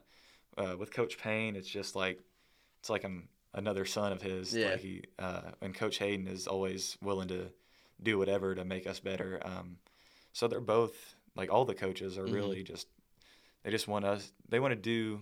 uh, 0.58 0.76
with 0.76 0.92
Coach 0.92 1.18
Payne, 1.18 1.56
it's 1.56 1.68
just 1.68 1.96
like 1.96 2.20
it's 2.80 2.90
like 2.90 3.04
I'm 3.04 3.28
another 3.54 3.84
son 3.84 4.12
of 4.12 4.22
his. 4.22 4.54
Yeah. 4.54 4.70
Like 4.70 4.80
he 4.80 5.02
uh, 5.18 5.52
and 5.60 5.74
Coach 5.74 5.98
Hayden 5.98 6.26
is 6.26 6.46
always 6.46 6.96
willing 7.02 7.28
to 7.28 7.50
do 8.02 8.18
whatever 8.18 8.54
to 8.54 8.64
make 8.64 8.86
us 8.86 9.00
better. 9.00 9.40
Um, 9.44 9.76
so 10.32 10.48
they're 10.48 10.60
both 10.60 11.14
like 11.36 11.52
all 11.52 11.64
the 11.64 11.74
coaches 11.74 12.18
are 12.18 12.24
mm-hmm. 12.24 12.34
really 12.34 12.62
just 12.62 12.88
they 13.62 13.70
just 13.70 13.88
want 13.88 14.04
us. 14.04 14.32
They 14.48 14.60
want 14.60 14.72
to 14.72 14.80
do 14.80 15.20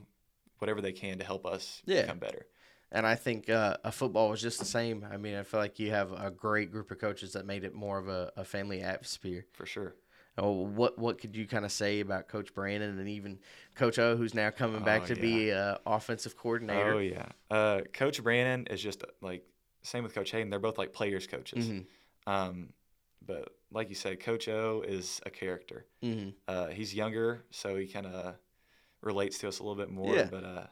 whatever 0.58 0.80
they 0.80 0.92
can 0.92 1.18
to 1.18 1.24
help 1.24 1.46
us 1.46 1.82
yeah. 1.86 2.02
become 2.02 2.18
better. 2.18 2.46
And 2.92 3.06
I 3.06 3.14
think 3.14 3.48
uh, 3.48 3.76
a 3.84 3.92
football 3.92 4.30
was 4.30 4.42
just 4.42 4.58
the 4.58 4.64
same. 4.64 5.06
I 5.08 5.16
mean, 5.16 5.36
I 5.36 5.44
feel 5.44 5.60
like 5.60 5.78
you 5.78 5.90
have 5.92 6.12
a 6.12 6.30
great 6.30 6.72
group 6.72 6.90
of 6.90 6.98
coaches 6.98 7.34
that 7.34 7.46
made 7.46 7.62
it 7.62 7.72
more 7.72 7.98
of 7.98 8.08
a, 8.08 8.32
a 8.36 8.44
family 8.44 8.80
atmosphere. 8.80 9.46
For 9.52 9.64
sure. 9.64 9.94
Oh, 10.40 10.52
what 10.52 10.98
what 10.98 11.20
could 11.20 11.36
you 11.36 11.46
kind 11.46 11.64
of 11.64 11.72
say 11.72 12.00
about 12.00 12.28
Coach 12.28 12.54
Brandon 12.54 12.98
and 12.98 13.08
even 13.08 13.38
Coach 13.74 13.98
O, 13.98 14.16
who's 14.16 14.34
now 14.34 14.50
coming 14.50 14.82
back 14.82 15.02
oh, 15.04 15.06
to 15.06 15.16
yeah. 15.16 15.20
be 15.20 15.52
uh, 15.52 15.76
offensive 15.86 16.36
coordinator? 16.36 16.94
Oh 16.94 16.98
yeah, 16.98 17.26
uh, 17.50 17.80
Coach 17.92 18.22
Brandon 18.22 18.66
is 18.72 18.82
just 18.82 19.04
like 19.20 19.44
same 19.82 20.02
with 20.02 20.14
Coach 20.14 20.30
Hayden. 20.30 20.48
They're 20.48 20.58
both 20.58 20.78
like 20.78 20.92
players 20.92 21.26
coaches. 21.26 21.66
Mm-hmm. 21.66 22.32
Um, 22.32 22.70
but 23.26 23.50
like 23.70 23.88
you 23.90 23.94
said, 23.94 24.20
Coach 24.20 24.48
O 24.48 24.82
is 24.86 25.20
a 25.26 25.30
character. 25.30 25.86
Mm-hmm. 26.02 26.30
Uh, 26.48 26.68
he's 26.68 26.94
younger, 26.94 27.44
so 27.50 27.76
he 27.76 27.86
kind 27.86 28.06
of 28.06 28.36
relates 29.02 29.38
to 29.38 29.48
us 29.48 29.58
a 29.58 29.62
little 29.62 29.76
bit 29.76 29.90
more. 29.90 30.14
Yeah. 30.14 30.28
But 30.30 30.44
uh, 30.44 30.66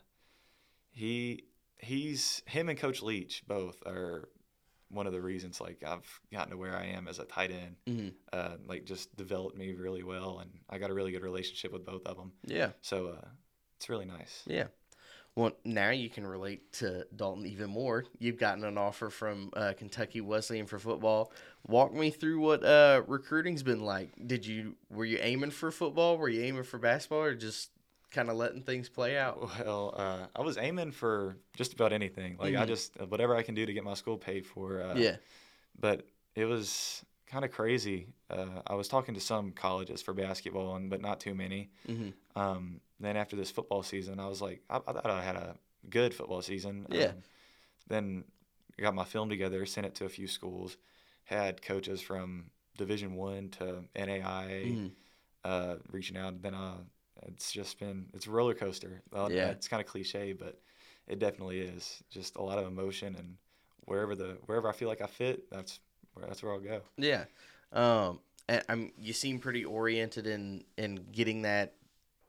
he 0.91 1.45
he's 1.79 2.43
him 2.47 2.69
and 2.69 2.79
Coach 2.79 3.03
Leach 3.03 3.43
both 3.47 3.83
are 3.87 4.29
one 4.91 5.07
of 5.07 5.13
the 5.13 5.21
reasons 5.21 5.61
like 5.61 5.83
I've 5.87 6.21
gotten 6.33 6.51
to 6.51 6.57
where 6.57 6.77
I 6.77 6.87
am 6.87 7.09
as 7.09 7.19
a 7.19 7.25
tight 7.25 7.51
end. 7.51 7.77
Mm-hmm. 7.87 8.09
Uh, 8.33 8.57
like 8.67 8.85
just 8.85 9.15
developed 9.17 9.57
me 9.57 9.73
really 9.75 10.03
well, 10.03 10.39
and 10.41 10.51
I 10.69 10.79
got 10.79 10.91
a 10.91 10.95
really 10.95 11.13
good 11.13 11.23
relationship 11.23 11.73
with 11.73 11.85
both 11.85 12.07
of 12.07 12.17
them. 12.17 12.33
Yeah. 12.45 12.71
So 12.81 13.09
uh, 13.09 13.29
it's 13.77 13.89
really 13.89 14.07
nice. 14.07 14.43
Yeah. 14.47 14.67
Well, 15.39 15.53
now 15.65 15.91
you 15.91 16.11
can 16.11 16.27
relate 16.27 16.73
to 16.75 17.07
Dalton 17.15 17.47
even 17.47 17.71
more. 17.71 18.05
You've 18.19 18.39
gotten 18.41 18.65
an 18.65 18.77
offer 18.77 19.09
from 19.09 19.51
uh, 19.55 19.73
Kentucky 19.79 20.21
Wesleyan 20.21 20.67
for 20.67 20.81
football. 20.81 21.33
Walk 21.69 21.95
me 21.95 22.11
through 22.11 22.41
what 22.41 22.65
uh, 22.65 23.03
recruiting's 23.07 23.63
been 23.63 23.85
like. 23.85 24.11
Did 24.27 24.45
you 24.45 24.75
were 24.91 25.05
you 25.05 25.19
aiming 25.21 25.53
for 25.53 25.71
football? 25.71 26.19
Were 26.19 26.29
you 26.29 26.43
aiming 26.43 26.65
for 26.65 26.79
basketball, 26.79 27.23
or 27.23 27.35
just 27.37 27.71
kind 28.11 28.31
of 28.31 28.37
letting 28.37 28.63
things 28.63 28.89
play 28.89 29.19
out? 29.19 29.51
Well, 29.65 29.95
uh, 29.97 30.27
I 30.35 30.43
was 30.43 30.59
aiming 30.59 30.93
for 30.93 31.37
just 31.57 31.73
about 31.73 31.93
anything. 31.93 32.37
Like 32.39 32.55
mm-hmm. 32.55 32.63
I 32.63 32.67
just 32.67 33.01
whatever 33.09 33.37
I 33.37 33.43
can 33.43 33.55
do 33.55 33.67
to 33.67 33.73
get 33.73 33.85
my 33.85 33.95
school 33.95 34.17
paid 34.17 34.47
for. 34.47 34.83
Uh, 34.83 34.95
yeah. 34.97 35.17
But 35.79 36.07
it 36.35 36.45
was 36.45 37.05
kind 37.27 37.45
of 37.45 37.53
crazy. 37.53 38.09
Uh, 38.31 38.63
I 38.67 38.75
was 38.75 38.89
talking 38.89 39.15
to 39.15 39.21
some 39.21 39.53
colleges 39.53 40.03
for 40.03 40.15
basketball, 40.15 40.77
and 40.77 40.91
but 40.91 41.01
not 41.01 41.21
too 41.21 41.35
many. 41.35 41.71
Mm-hmm. 41.89 42.41
Um, 42.41 42.81
then 43.01 43.17
after 43.17 43.37
this 43.37 43.51
football 43.51 43.83
season, 43.83 44.19
I 44.19 44.27
was 44.27 44.41
like, 44.43 44.63
I, 44.69 44.77
I, 44.77 44.93
thought 44.93 45.11
I 45.11 45.23
had 45.23 45.37
a 45.37 45.57
good 45.89 46.15
football 46.15 46.43
season. 46.43 46.87
Yeah. 46.91 47.07
Um, 47.07 47.15
then 47.89 48.25
I 48.79 48.83
got 48.83 48.95
my 48.95 49.05
film 49.05 49.29
together, 49.29 49.65
sent 49.67 49.87
it 49.87 49.95
to 49.97 50.05
a 50.05 50.09
few 50.09 50.27
schools, 50.27 50.77
had 51.25 51.63
coaches 51.63 52.01
from 52.01 52.51
Division 52.77 53.15
One 53.15 53.51
to 53.51 53.85
NAIA 53.97 54.23
mm-hmm. 54.23 54.87
uh, 55.45 55.77
reaching 55.91 56.17
out. 56.17 56.41
Then 56.43 56.55
I 56.55 56.75
it's 57.27 57.53
just 57.53 57.79
been 57.79 58.07
it's 58.15 58.27
a 58.27 58.31
roller 58.31 58.55
coaster. 58.55 59.03
Yeah, 59.13 59.49
it's 59.49 59.69
kind 59.69 59.81
of 59.81 59.87
cliche, 59.87 60.33
but 60.33 60.61
it 61.07 61.19
definitely 61.19 61.61
is. 61.61 62.03
Just 62.11 62.37
a 62.37 62.43
lot 62.43 62.59
of 62.59 62.67
emotion, 62.67 63.17
and 63.19 63.37
wherever 63.87 64.15
the 64.15 64.39
wherever 64.47 64.69
I 64.69 64.73
feel 64.73 64.89
like 64.89 65.01
I 65.01 65.07
fit, 65.07 65.51
that's 65.51 65.81
where 66.15 66.27
that's 66.27 66.43
where 66.43 66.53
I'll 66.53 66.61
go. 66.61 66.81
Yeah, 66.97 67.25
um, 67.73 68.21
and 68.49 68.63
I'm 68.69 68.93
you 68.99 69.13
seem 69.13 69.39
pretty 69.39 69.65
oriented 69.65 70.27
in 70.27 70.65
in 70.77 71.07
getting 71.13 71.43
that 71.43 71.75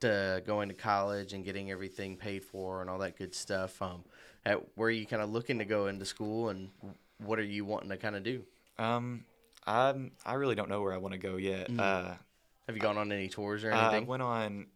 uh, 0.04 0.40
going 0.40 0.68
to 0.68 0.74
college 0.74 1.32
and 1.32 1.44
getting 1.44 1.70
everything 1.70 2.16
paid 2.16 2.44
for 2.44 2.80
and 2.80 2.90
all 2.90 2.98
that 2.98 3.16
good 3.16 3.34
stuff. 3.34 3.80
Um, 3.82 4.04
at 4.44 4.60
where 4.76 4.88
are 4.88 4.90
you 4.90 5.06
kind 5.06 5.22
of 5.22 5.30
looking 5.30 5.58
to 5.58 5.64
go 5.64 5.86
into 5.86 6.04
school, 6.04 6.48
and 6.48 6.70
what 7.18 7.38
are 7.38 7.44
you 7.44 7.64
wanting 7.64 7.90
to 7.90 7.96
kind 7.96 8.16
of 8.16 8.22
do? 8.22 8.42
Um, 8.78 9.24
I 9.66 9.94
I 10.24 10.34
really 10.34 10.54
don't 10.54 10.68
know 10.68 10.80
where 10.80 10.94
I 10.94 10.96
want 10.96 11.12
to 11.12 11.18
go 11.18 11.36
yet. 11.36 11.68
Mm-hmm. 11.68 11.80
Uh, 11.80 12.14
have 12.66 12.76
you 12.76 12.80
gone 12.80 12.96
on 12.96 13.12
any 13.12 13.28
tours 13.28 13.64
or 13.64 13.72
anything? 13.72 14.04
I 14.04 14.06
went 14.06 14.22
on 14.22 14.66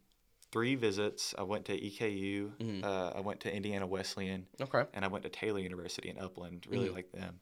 three 0.55 0.75
visits. 0.75 1.35
I 1.37 1.43
went 1.43 1.65
to 1.65 1.77
EKU. 1.77 2.49
Mm-hmm. 2.57 2.85
Uh, 2.85 3.09
I 3.09 3.19
went 3.19 3.41
to 3.41 3.53
Indiana 3.53 3.85
Wesleyan. 3.85 4.45
Okay. 4.61 4.85
And 4.93 5.03
I 5.03 5.09
went 5.09 5.25
to 5.25 5.29
Taylor 5.29 5.59
University 5.59 6.07
in 6.07 6.17
Upland. 6.17 6.65
Really 6.69 6.85
mm-hmm. 6.85 6.95
like 6.95 7.11
them. 7.11 7.41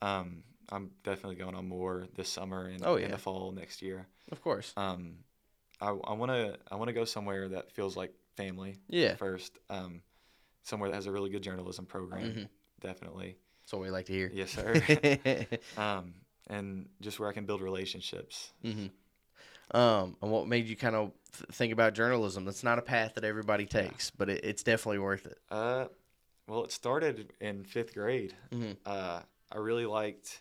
Um, 0.00 0.44
I'm 0.70 0.92
definitely 1.04 1.36
going 1.36 1.54
on 1.54 1.68
more 1.68 2.06
this 2.16 2.30
summer 2.30 2.64
and 2.64 2.82
oh, 2.86 2.96
yeah. 2.96 3.04
in 3.04 3.10
the 3.10 3.18
fall 3.18 3.52
next 3.52 3.82
year. 3.82 4.06
Of 4.32 4.40
course. 4.40 4.72
Um, 4.78 5.16
I 5.78 5.92
want 5.92 6.32
to 6.32 6.56
I 6.72 6.76
want 6.76 6.88
to 6.88 6.94
go 6.94 7.04
somewhere 7.04 7.50
that 7.50 7.70
feels 7.72 7.98
like 7.98 8.14
family. 8.36 8.78
Yeah. 8.88 9.16
First, 9.16 9.58
um, 9.68 10.00
somewhere 10.62 10.88
that 10.88 10.96
has 10.96 11.06
a 11.06 11.12
really 11.12 11.28
good 11.28 11.42
journalism 11.42 11.84
program. 11.84 12.30
Mm-hmm. 12.30 12.42
Definitely. 12.80 13.36
That's 13.60 13.74
what 13.74 13.82
we 13.82 13.90
like 13.90 14.06
to 14.06 14.12
hear. 14.14 14.30
Yes, 14.32 14.52
sir. 14.52 14.82
um, 15.76 16.14
and 16.48 16.88
just 17.02 17.20
where 17.20 17.28
I 17.28 17.32
can 17.32 17.44
build 17.44 17.60
relationships. 17.60 18.52
Mm-hmm. 18.64 18.86
Um, 19.72 20.16
and 20.22 20.30
what 20.30 20.46
made 20.46 20.66
you 20.66 20.76
kind 20.76 20.96
of 20.96 21.12
th- 21.36 21.50
think 21.52 21.72
about 21.72 21.94
journalism? 21.94 22.44
That's 22.44 22.64
not 22.64 22.78
a 22.78 22.82
path 22.82 23.14
that 23.14 23.24
everybody 23.24 23.66
takes, 23.66 24.10
yeah. 24.10 24.16
but 24.18 24.30
it, 24.30 24.44
it's 24.44 24.62
definitely 24.62 24.98
worth 24.98 25.26
it. 25.26 25.38
Uh, 25.50 25.86
well, 26.46 26.64
it 26.64 26.72
started 26.72 27.32
in 27.40 27.64
fifth 27.64 27.94
grade. 27.94 28.34
Mm-hmm. 28.50 28.72
Uh, 28.86 29.20
I 29.52 29.58
really 29.58 29.86
liked 29.86 30.40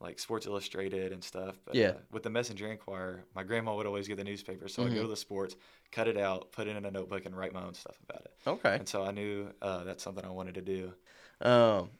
like 0.00 0.18
Sports 0.18 0.46
Illustrated 0.46 1.12
and 1.12 1.22
stuff. 1.22 1.56
But, 1.64 1.74
yeah. 1.74 1.88
Uh, 1.88 1.94
with 2.12 2.22
the 2.22 2.30
Messenger 2.30 2.70
Inquirer, 2.70 3.24
my 3.34 3.42
grandma 3.42 3.74
would 3.74 3.86
always 3.86 4.06
get 4.06 4.16
the 4.16 4.24
newspaper, 4.24 4.68
so 4.68 4.82
mm-hmm. 4.82 4.92
I'd 4.92 4.96
go 4.96 5.02
to 5.02 5.08
the 5.08 5.16
sports, 5.16 5.56
cut 5.92 6.08
it 6.08 6.18
out, 6.18 6.52
put 6.52 6.66
it 6.66 6.76
in 6.76 6.84
a 6.84 6.90
notebook, 6.90 7.26
and 7.26 7.36
write 7.36 7.52
my 7.52 7.62
own 7.62 7.74
stuff 7.74 7.98
about 8.08 8.22
it. 8.22 8.32
Okay. 8.46 8.76
And 8.76 8.88
so 8.88 9.04
I 9.04 9.12
knew 9.12 9.48
uh, 9.62 9.84
that's 9.84 10.02
something 10.02 10.24
I 10.24 10.30
wanted 10.30 10.54
to 10.54 10.62
do. 10.62 10.92
Um, 11.40 11.90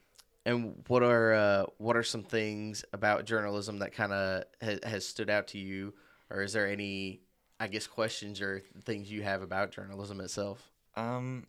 and 0.47 0.83
what 0.89 1.03
are 1.03 1.33
uh, 1.33 1.65
what 1.79 1.97
are 1.97 2.03
some 2.03 2.23
things 2.23 2.85
about 2.93 3.25
journalism 3.25 3.79
that 3.79 3.93
kind 3.93 4.13
of 4.13 4.45
ha- 4.63 4.79
has 4.85 5.07
stood 5.07 5.31
out 5.31 5.49
to 5.49 5.59
you 5.59 5.95
or 6.35 6.43
is 6.43 6.53
there 6.53 6.67
any, 6.67 7.21
I 7.61 7.69
guess, 7.69 7.87
questions 7.87 8.41
or 8.41 8.63
things 8.85 9.11
you 9.11 9.23
have 9.23 9.43
about 9.43 9.71
journalism 9.71 10.21
itself? 10.21 10.71
Um, 10.97 11.47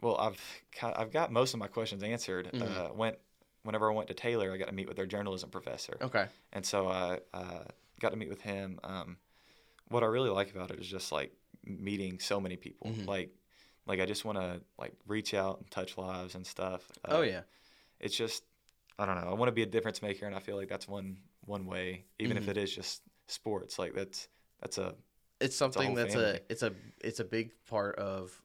well, 0.00 0.16
I've 0.18 0.40
I've 0.82 1.12
got 1.12 1.30
most 1.30 1.54
of 1.54 1.60
my 1.60 1.68
questions 1.68 2.02
answered. 2.02 2.50
Mm-hmm. 2.52 2.62
Uh, 2.62 2.92
went 2.92 3.16
whenever 3.62 3.90
I 3.90 3.94
went 3.94 4.08
to 4.08 4.14
Taylor, 4.14 4.52
I 4.52 4.56
got 4.56 4.68
to 4.68 4.74
meet 4.74 4.88
with 4.88 4.96
their 4.96 5.06
journalism 5.06 5.50
professor. 5.50 5.96
Okay. 6.00 6.26
And 6.52 6.64
so 6.64 6.88
I 6.88 7.18
uh, 7.32 7.64
got 8.00 8.10
to 8.10 8.16
meet 8.16 8.28
with 8.28 8.40
him. 8.40 8.80
Um, 8.82 9.16
what 9.88 10.02
I 10.02 10.06
really 10.06 10.30
like 10.30 10.50
about 10.50 10.70
it 10.70 10.80
is 10.80 10.86
just 10.86 11.12
like 11.12 11.32
meeting 11.64 12.18
so 12.18 12.40
many 12.40 12.56
people. 12.56 12.90
Mm-hmm. 12.90 13.08
Like, 13.08 13.30
like 13.86 14.00
I 14.00 14.06
just 14.06 14.24
want 14.24 14.38
to 14.38 14.60
like 14.78 14.92
reach 15.06 15.34
out 15.34 15.58
and 15.58 15.70
touch 15.70 15.98
lives 15.98 16.34
and 16.34 16.46
stuff. 16.46 16.82
Uh, 17.04 17.18
oh 17.18 17.22
yeah. 17.22 17.42
It's 18.00 18.16
just 18.16 18.42
I 18.98 19.06
don't 19.06 19.16
know. 19.16 19.30
I 19.30 19.34
want 19.34 19.48
to 19.48 19.52
be 19.52 19.62
a 19.62 19.66
difference 19.66 20.02
maker, 20.02 20.26
and 20.26 20.34
I 20.34 20.40
feel 20.40 20.56
like 20.56 20.68
that's 20.68 20.88
one 20.88 21.18
one 21.44 21.66
way, 21.66 22.04
even 22.18 22.36
mm-hmm. 22.36 22.48
if 22.48 22.56
it 22.56 22.60
is 22.60 22.74
just 22.74 23.02
sports. 23.30 23.78
Like 23.78 23.94
that's 23.94 24.28
that's 24.60 24.78
a 24.78 24.94
it's 25.40 25.56
something 25.56 25.94
that's 25.94 26.14
a, 26.14 26.40
it's 26.48 26.62
a 26.62 26.72
it's 27.02 27.20
a 27.20 27.24
big 27.24 27.52
part 27.68 27.96
of 27.96 28.40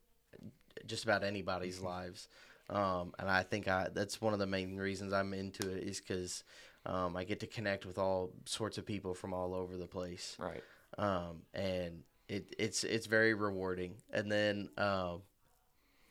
just 0.86 1.04
about 1.04 1.24
anybody's 1.24 1.78
mm-hmm. 1.78 1.88
lives. 1.88 2.28
Um, 2.70 3.14
and 3.20 3.30
I 3.30 3.44
think 3.44 3.68
I 3.68 3.90
that's 3.94 4.22
one 4.22 4.34
of 4.34 4.40
the 4.40 4.48
main 4.48 4.78
reasons 4.78 5.14
I'm 5.14 5.34
into 5.34 5.72
it 5.72 5.84
is 5.84 6.00
because 6.00 6.44
um, 6.86 7.16
I 7.16 7.24
get 7.24 7.40
to 7.42 7.48
connect 7.48 7.86
with 7.86 7.98
all 7.98 8.32
sorts 8.46 8.78
of 8.78 8.86
people 8.86 9.14
from 9.14 9.34
all 9.34 9.54
over 9.54 9.78
the 9.78 9.88
place. 9.88 10.36
Right. 10.40 10.64
Um, 10.98 11.42
and 11.54 12.04
it 12.28 12.56
it's 12.58 12.84
it's 12.84 13.06
very 13.06 13.34
rewarding, 13.34 13.96
and 14.12 14.32
then 14.32 14.70
um, 14.78 15.22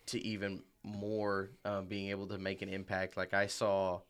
to 0.07 0.25
even 0.25 0.63
more 0.83 1.51
um, 1.65 1.87
being 1.87 2.11
able 2.11 2.27
to 2.29 2.39
make 2.39 2.63
an 2.63 2.69
impact. 2.69 3.17
Like 3.17 3.35
I 3.35 3.47
saw, 3.47 4.01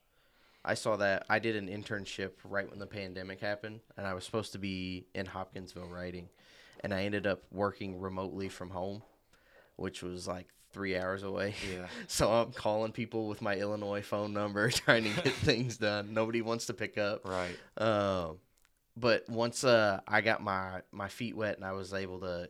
I 0.64 0.74
saw 0.74 0.96
that 0.96 1.26
I 1.28 1.38
did 1.38 1.56
an 1.56 1.68
internship 1.68 2.32
right 2.44 2.68
when 2.68 2.78
the 2.78 2.86
pandemic 2.86 3.40
happened, 3.40 3.80
and 3.96 4.06
I 4.06 4.14
was 4.14 4.24
supposed 4.24 4.52
to 4.52 4.58
be 4.58 5.06
in 5.14 5.26
Hopkinsville 5.26 5.88
writing, 5.88 6.28
and 6.80 6.94
I 6.94 7.04
ended 7.04 7.26
up 7.26 7.42
working 7.50 8.00
remotely 8.00 8.48
from 8.48 8.70
home, 8.70 9.02
which 9.76 10.02
was 10.02 10.26
like 10.26 10.48
three 10.72 10.96
hours 10.96 11.22
away. 11.22 11.54
Yeah. 11.70 11.86
so 12.06 12.30
I'm 12.30 12.52
calling 12.52 12.92
people 12.92 13.28
with 13.28 13.42
my 13.42 13.56
Illinois 13.56 14.02
phone 14.02 14.32
number, 14.32 14.70
trying 14.70 15.04
to 15.04 15.22
get 15.22 15.32
things 15.34 15.76
done. 15.76 16.14
Nobody 16.14 16.42
wants 16.42 16.66
to 16.66 16.74
pick 16.74 16.98
up. 16.98 17.26
Right. 17.26 17.56
Um, 17.76 18.38
but 18.96 19.28
once 19.28 19.64
uh, 19.64 20.00
I 20.06 20.20
got 20.20 20.42
my 20.42 20.82
my 20.92 21.08
feet 21.08 21.36
wet 21.36 21.56
and 21.56 21.64
I 21.64 21.72
was 21.72 21.92
able 21.92 22.20
to 22.20 22.48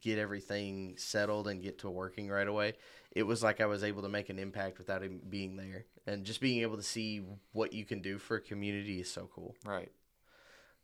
get 0.00 0.18
everything 0.18 0.94
settled 0.96 1.48
and 1.48 1.62
get 1.62 1.78
to 1.80 1.90
working 1.90 2.28
right 2.28 2.48
away, 2.48 2.74
it 3.12 3.22
was 3.22 3.42
like 3.42 3.60
I 3.60 3.66
was 3.66 3.84
able 3.84 4.02
to 4.02 4.08
make 4.08 4.28
an 4.28 4.38
impact 4.38 4.78
without 4.78 5.02
him 5.02 5.20
being 5.28 5.56
there. 5.56 5.86
And 6.06 6.24
just 6.24 6.40
being 6.40 6.62
able 6.62 6.76
to 6.76 6.82
see 6.82 7.22
what 7.52 7.72
you 7.72 7.84
can 7.84 8.02
do 8.02 8.18
for 8.18 8.36
a 8.36 8.40
community 8.40 9.00
is 9.00 9.10
so 9.10 9.28
cool. 9.34 9.56
Right. 9.64 9.90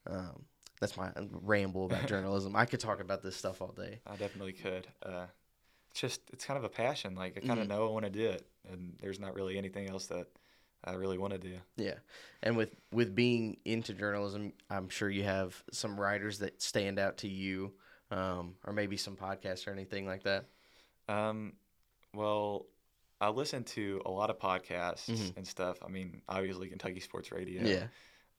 Um, 0.07 0.45
that's 0.81 0.97
my 0.97 1.11
ramble 1.31 1.87
about 1.87 2.07
journalism. 2.09 2.57
I 2.57 2.65
could 2.65 2.81
talk 2.81 3.01
about 3.01 3.23
this 3.23 3.37
stuff 3.37 3.63
all 3.63 3.73
day. 3.73 4.01
I 4.07 4.17
definitely 4.17 4.53
could. 4.53 4.89
Uh, 5.03 5.27
it's 5.91 6.01
just 6.01 6.23
it's 6.33 6.45
kind 6.45 6.59
of 6.59 6.65
a 6.65 6.69
passion. 6.69 7.15
Like 7.15 7.37
I 7.37 7.41
kind 7.41 7.53
of 7.61 7.69
mm-hmm. 7.69 7.69
know 7.69 7.87
I 7.87 7.91
want 7.91 8.05
to 8.05 8.11
do 8.11 8.29
it, 8.29 8.47
and 8.71 8.95
there's 9.01 9.21
not 9.21 9.35
really 9.35 9.59
anything 9.59 9.89
else 9.89 10.07
that 10.07 10.27
I 10.85 10.95
really 10.95 11.19
want 11.19 11.35
to 11.35 11.39
do. 11.39 11.57
Yeah, 11.77 11.95
and 12.43 12.57
with 12.57 12.71
with 12.91 13.15
being 13.15 13.59
into 13.65 13.93
journalism, 13.93 14.55
I'm 14.71 14.89
sure 14.89 15.09
you 15.09 15.23
have 15.25 15.63
some 15.71 16.01
writers 16.01 16.39
that 16.41 16.61
stand 16.63 16.99
out 16.99 17.19
to 17.19 17.29
you, 17.29 17.75
um, 18.13 18.55
or 18.67 18.73
maybe 18.73 18.97
some 18.97 19.17
podcasts 19.17 19.67
or 19.67 19.71
anything 19.71 20.07
like 20.07 20.23
that. 20.23 20.45
Um, 21.09 21.55
well, 22.15 22.67
I 23.21 23.31
listen 23.31 23.65
to 23.65 24.03
a 24.05 24.11
lot 24.11 24.31
of 24.31 24.39
podcasts 24.39 25.09
mm-hmm. 25.09 25.39
and 25.39 25.47
stuff. 25.47 25.79
I 25.85 25.89
mean, 25.89 26.21
obviously 26.29 26.69
Kentucky 26.69 27.01
Sports 27.01 27.33
Radio. 27.33 27.63
Yeah. 27.65 27.87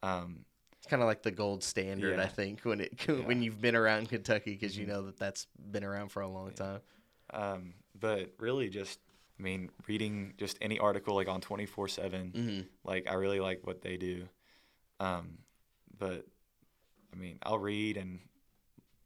Um, 0.03 0.45
it's 0.77 0.89
kind 0.89 1.01
of 1.01 1.07
like 1.07 1.23
the 1.23 1.31
gold 1.31 1.63
standard, 1.63 2.17
yeah. 2.17 2.23
I 2.23 2.27
think, 2.27 2.61
when 2.61 2.81
it 2.81 3.07
when 3.25 3.41
you've 3.41 3.61
been 3.61 3.75
around 3.75 4.09
Kentucky, 4.09 4.51
because 4.51 4.77
you 4.77 4.85
mm-hmm. 4.85 4.93
know 4.93 5.01
that 5.07 5.17
that's 5.17 5.47
been 5.71 5.83
around 5.83 6.09
for 6.09 6.21
a 6.21 6.27
long 6.27 6.51
yeah. 6.57 6.65
time. 6.65 6.81
Um, 7.33 7.73
but 7.97 8.33
really, 8.37 8.69
just 8.69 8.99
I 9.39 9.43
mean, 9.43 9.69
reading 9.87 10.33
just 10.37 10.57
any 10.61 10.79
article 10.79 11.15
like 11.15 11.29
on 11.29 11.39
twenty 11.39 11.65
four 11.65 11.87
seven, 11.87 12.33
mm-hmm. 12.35 12.61
like 12.83 13.09
I 13.09 13.13
really 13.13 13.39
like 13.39 13.65
what 13.65 13.81
they 13.81 13.95
do. 13.95 14.27
Um, 14.99 15.37
but 15.97 16.25
I 17.13 17.15
mean, 17.15 17.39
I'll 17.43 17.59
read 17.59 17.95
and 17.95 18.19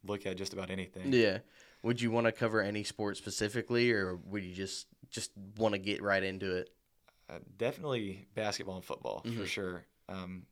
look 0.04 0.26
at 0.26 0.36
just 0.36 0.52
about 0.52 0.70
anything. 0.70 1.12
Yeah. 1.12 1.38
Would 1.82 2.00
you 2.00 2.10
want 2.10 2.26
to 2.26 2.32
cover 2.32 2.60
any 2.60 2.82
sport 2.84 3.16
specifically, 3.16 3.92
or 3.92 4.16
would 4.16 4.42
you 4.42 4.54
just 4.54 4.86
just 5.10 5.30
want 5.56 5.74
to 5.74 5.78
get 5.78 6.02
right 6.02 6.22
into 6.22 6.56
it? 6.56 6.70
Uh, 7.30 7.38
definitely 7.56 8.26
basketball 8.34 8.76
and 8.76 8.84
football 8.84 9.22
mm-hmm. 9.24 9.40
for 9.40 9.46
sure. 9.46 9.84
Um, 10.08 10.44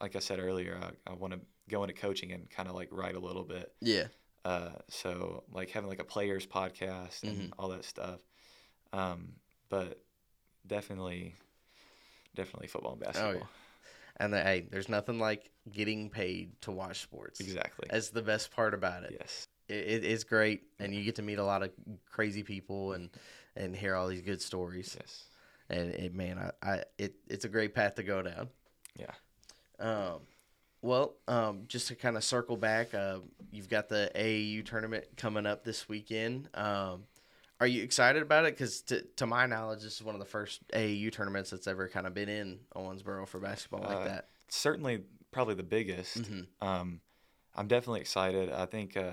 like 0.00 0.16
I 0.16 0.18
said 0.18 0.40
earlier, 0.40 0.78
I, 0.82 1.10
I 1.10 1.14
want 1.14 1.32
to 1.32 1.40
go 1.70 1.82
into 1.84 1.94
coaching 1.94 2.32
and 2.32 2.50
kind 2.50 2.68
of 2.68 2.74
like 2.74 2.88
write 2.90 3.14
a 3.14 3.20
little 3.20 3.44
bit. 3.44 3.72
Yeah. 3.80 4.04
Uh, 4.44 4.72
so 4.88 5.44
like 5.50 5.70
having 5.70 5.88
like 5.88 6.00
a 6.00 6.04
players 6.04 6.46
podcast 6.46 7.22
and 7.22 7.36
mm-hmm. 7.36 7.46
all 7.58 7.68
that 7.68 7.84
stuff. 7.84 8.20
Um, 8.92 9.32
but 9.70 10.02
definitely, 10.66 11.34
definitely 12.34 12.68
football 12.68 12.92
and 12.92 13.00
basketball. 13.00 13.32
Oh, 13.32 13.36
yeah. 13.36 13.46
And 14.18 14.32
the, 14.32 14.40
hey, 14.40 14.66
there's 14.70 14.88
nothing 14.88 15.18
like 15.18 15.50
getting 15.70 16.08
paid 16.08 16.60
to 16.62 16.70
watch 16.70 17.00
sports. 17.00 17.40
Exactly. 17.40 17.88
That's 17.90 18.10
the 18.10 18.22
best 18.22 18.52
part 18.52 18.74
about 18.74 19.02
it. 19.04 19.16
Yes. 19.18 19.48
It, 19.68 19.74
it 19.74 20.04
is 20.04 20.24
great, 20.24 20.62
and 20.78 20.94
you 20.94 21.02
get 21.04 21.16
to 21.16 21.22
meet 21.22 21.38
a 21.38 21.44
lot 21.44 21.62
of 21.62 21.70
crazy 22.10 22.42
people 22.42 22.92
and 22.92 23.10
and 23.56 23.74
hear 23.74 23.94
all 23.94 24.08
these 24.08 24.22
good 24.22 24.42
stories. 24.42 24.96
Yes. 25.00 25.24
And 25.70 25.90
it, 25.94 26.14
man, 26.14 26.38
I, 26.38 26.70
I 26.70 26.84
it 26.98 27.14
it's 27.28 27.44
a 27.44 27.48
great 27.48 27.74
path 27.74 27.94
to 27.96 28.02
go 28.02 28.22
down. 28.22 28.48
Yeah. 28.98 29.12
Um, 29.80 30.20
well, 30.82 31.14
um, 31.26 31.62
just 31.66 31.88
to 31.88 31.94
kind 31.94 32.16
of 32.16 32.22
circle 32.22 32.58
back, 32.58 32.92
uh, 32.92 33.20
you've 33.50 33.70
got 33.70 33.88
the 33.88 34.10
AAU 34.14 34.66
tournament 34.66 35.06
coming 35.16 35.46
up 35.46 35.64
this 35.64 35.88
weekend. 35.88 36.50
Um, 36.52 37.04
are 37.60 37.66
you 37.66 37.82
excited 37.82 38.22
about 38.22 38.44
it? 38.44 38.54
Because 38.54 38.82
to, 38.82 39.02
to 39.16 39.26
my 39.26 39.46
knowledge, 39.46 39.82
this 39.82 39.94
is 39.94 40.02
one 40.02 40.14
of 40.14 40.18
the 40.18 40.26
first 40.26 40.66
AAU 40.68 41.12
tournaments 41.12 41.50
that's 41.50 41.66
ever 41.66 41.88
kind 41.88 42.06
of 42.06 42.14
been 42.14 42.28
in 42.28 42.60
Owensboro 42.74 43.26
for 43.26 43.38
basketball 43.38 43.80
like 43.80 43.96
uh, 43.96 44.04
that. 44.04 44.28
Certainly, 44.48 45.02
probably 45.30 45.54
the 45.54 45.62
biggest. 45.62 46.22
Mm-hmm. 46.22 46.66
Um, 46.66 47.00
I'm 47.54 47.68
definitely 47.68 48.00
excited. 48.00 48.50
I 48.50 48.66
think 48.66 48.96
uh, 48.96 49.10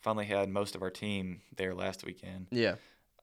finally 0.00 0.26
had 0.26 0.48
most 0.48 0.74
of 0.74 0.82
our 0.82 0.90
team 0.90 1.40
there 1.56 1.74
last 1.74 2.04
weekend. 2.04 2.48
Yeah. 2.50 2.76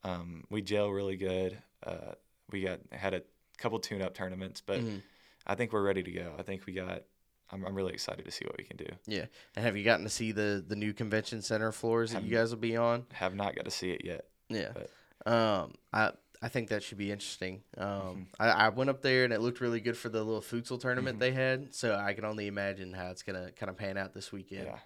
Um, 0.04 0.46
we 0.50 0.62
gel 0.62 0.89
really 0.89 1.17
good. 1.17 1.58
Uh, 1.86 2.13
we 2.52 2.62
got 2.62 2.80
had 2.91 3.13
a 3.13 3.22
couple 3.58 3.80
tune-up 3.80 4.13
tournaments, 4.13 4.62
but 4.65 4.80
mm-hmm. 4.80 4.98
I 5.46 5.56
think 5.56 5.74
we're 5.74 5.84
ready 5.84 6.04
to 6.04 6.12
go. 6.12 6.34
I 6.38 6.43
think 6.43 6.65
we 6.65 6.74
got 6.74 7.04
I'm, 7.52 7.65
I'm 7.65 7.76
really 7.76 7.93
excited 7.93 8.26
to 8.26 8.32
see 8.32 8.46
what 8.46 8.58
we 8.58 8.63
can 8.63 8.78
do. 8.78 8.88
Yeah. 9.06 9.26
And 9.56 9.65
have 9.65 9.78
you 9.78 9.84
gotten 9.84 10.04
to 10.06 10.10
see 10.10 10.32
the 10.32 10.63
the 10.65 10.76
new 10.76 10.93
convention 10.93 11.41
center 11.41 11.72
floors 11.72 12.12
that 12.12 12.22
have, 12.22 12.26
you 12.26 12.36
guys 12.36 12.50
will 12.50 12.58
be 12.58 12.78
on? 12.78 13.06
Have 13.13 13.36
not 13.36 13.56
got 13.56 13.65
to 13.65 13.72
see 13.72 13.91
it 13.91 14.04
yet. 14.04 14.26
Yeah. 14.49 14.69
But. 14.73 15.31
Um, 15.31 15.73
I 15.91 16.12
I 16.41 16.49
think 16.49 16.69
that 16.69 16.83
should 16.83 16.97
be 16.97 17.12
interesting. 17.12 17.62
Um, 17.77 17.88
mm-hmm. 17.88 18.21
I, 18.39 18.49
I 18.49 18.69
went 18.69 18.89
up 18.89 19.01
there 19.01 19.23
and 19.23 19.33
it 19.33 19.41
looked 19.41 19.60
really 19.60 19.79
good 19.79 19.97
for 19.97 20.10
the 20.10 20.23
little 20.23 20.41
futsal 20.41 20.79
tournament 20.79 21.15
mm-hmm. 21.15 21.21
they 21.21 21.31
had. 21.31 21.73
So 21.73 21.95
I 21.95 22.13
can 22.13 22.25
only 22.25 22.47
imagine 22.47 22.93
how 22.93 23.10
it's 23.10 23.23
gonna 23.23 23.51
kind 23.51 23.69
of 23.69 23.77
pan 23.77 23.97
out 23.97 24.13
this 24.13 24.31
weekend. 24.31 24.65
Yeah. 24.65 24.79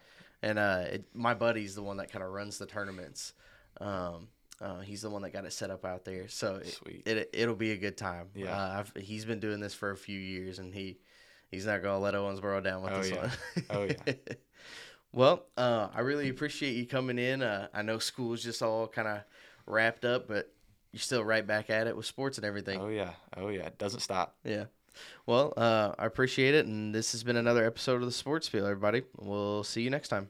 And 0.44 0.58
uh, 0.58 0.84
it, 0.94 1.06
my 1.14 1.34
buddy's 1.34 1.76
the 1.76 1.84
one 1.84 1.98
that 1.98 2.12
kind 2.12 2.24
of 2.24 2.32
runs 2.32 2.58
the 2.58 2.66
tournaments. 2.66 3.34
Um, 3.80 4.30
uh, 4.62 4.80
he's 4.80 5.02
the 5.02 5.10
one 5.10 5.24
that 5.24 5.34
got 5.34 5.46
it 5.46 5.54
set 5.54 5.72
up 5.72 5.86
out 5.86 6.06
there, 6.06 6.28
so 6.28 6.62
it, 6.64 7.08
it 7.08 7.30
it'll 7.34 7.56
be 7.56 7.72
a 7.72 7.78
good 7.78 7.98
time. 7.98 8.28
Yeah, 8.36 8.56
uh, 8.56 8.84
he's 9.00 9.26
been 9.26 9.40
doing 9.40 9.60
this 9.60 9.74
for 9.74 9.90
a 9.90 9.98
few 9.98 10.20
years, 10.20 10.60
and 10.60 10.74
he 10.74 11.00
he's 11.50 11.66
not 11.66 11.82
gonna 11.82 11.98
let 11.98 12.14
Owensboro 12.14 12.64
down 12.64 12.84
with 12.84 12.94
oh, 12.94 13.02
this 13.02 13.10
yeah. 13.10 13.18
one. 13.18 13.32
oh 13.72 13.84
yeah. 13.84 14.14
well, 15.12 15.46
uh, 15.58 15.88
I 15.94 16.02
really 16.02 16.30
appreciate 16.30 16.76
you 16.76 16.86
coming 16.86 17.18
in. 17.18 17.42
Uh, 17.42 17.70
I 17.74 17.82
know 17.82 17.98
school's 17.98 18.44
just 18.44 18.62
all 18.62 18.88
kind 18.88 19.08
of 19.08 19.22
wrapped 19.66 20.06
up, 20.06 20.28
but 20.28 20.52
you're 20.92 21.00
still 21.00 21.24
right 21.24 21.46
back 21.46 21.70
at 21.70 21.88
it 21.88 21.96
with 21.96 22.06
sports 22.06 22.38
and 22.38 22.46
everything. 22.46 22.82
Oh 22.82 22.90
yeah, 22.90 23.12
oh 23.38 23.50
yeah, 23.50 23.66
it 23.66 23.78
doesn't 23.78 24.02
stop. 24.02 24.36
Yeah. 24.44 24.66
Well, 25.26 25.54
uh, 25.56 25.94
I 25.98 26.06
appreciate 26.06 26.54
it, 26.54 26.66
and 26.66 26.94
this 26.94 27.14
has 27.14 27.24
been 27.24 27.38
another 27.38 27.66
episode 27.66 28.02
of 28.02 28.06
the 28.06 28.12
Sports 28.12 28.48
Spiel, 28.48 28.66
everybody. 28.66 29.04
We'll 29.18 29.64
see 29.64 29.82
you 29.84 29.90
next 29.90 30.10
time. 30.10 30.30